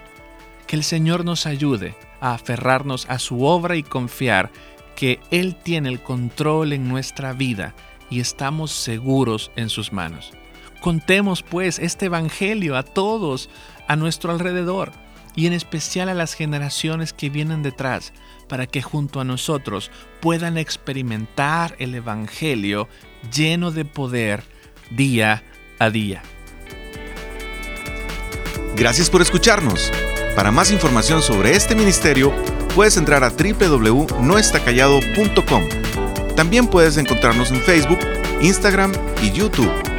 Que 0.67 0.75
el 0.75 0.83
Señor 0.83 1.25
nos 1.25 1.45
ayude 1.45 1.95
a 2.19 2.33
aferrarnos 2.33 3.05
a 3.09 3.19
su 3.19 3.43
obra 3.43 3.75
y 3.75 3.83
confiar 3.83 4.51
que 4.95 5.19
Él 5.31 5.55
tiene 5.55 5.89
el 5.89 6.01
control 6.01 6.73
en 6.73 6.87
nuestra 6.87 7.33
vida 7.33 7.73
y 8.09 8.19
estamos 8.19 8.71
seguros 8.71 9.51
en 9.55 9.69
sus 9.69 9.91
manos. 9.91 10.31
Contemos 10.81 11.43
pues 11.43 11.79
este 11.79 12.07
Evangelio 12.07 12.75
a 12.77 12.83
todos 12.83 13.49
a 13.87 13.95
nuestro 13.95 14.31
alrededor 14.31 14.91
y 15.35 15.47
en 15.47 15.53
especial 15.53 16.09
a 16.09 16.13
las 16.13 16.33
generaciones 16.33 17.13
que 17.13 17.29
vienen 17.29 17.63
detrás, 17.63 18.13
para 18.47 18.67
que 18.67 18.81
junto 18.81 19.19
a 19.19 19.23
nosotros 19.23 19.89
puedan 20.21 20.57
experimentar 20.57 21.75
el 21.79 21.95
Evangelio 21.95 22.87
lleno 23.33 23.71
de 23.71 23.85
poder 23.85 24.43
día 24.91 25.43
a 25.79 25.89
día. 25.89 26.21
Gracias 28.75 29.09
por 29.09 29.21
escucharnos. 29.21 29.91
Para 30.35 30.51
más 30.51 30.71
información 30.71 31.21
sobre 31.21 31.55
este 31.55 31.75
ministerio, 31.75 32.33
puedes 32.75 32.97
entrar 32.97 33.23
a 33.23 33.29
www.noestacallado.com. 33.29 35.63
También 36.35 36.67
puedes 36.67 36.97
encontrarnos 36.97 37.51
en 37.51 37.61
Facebook, 37.61 37.99
Instagram 38.41 38.91
y 39.21 39.31
YouTube 39.31 39.92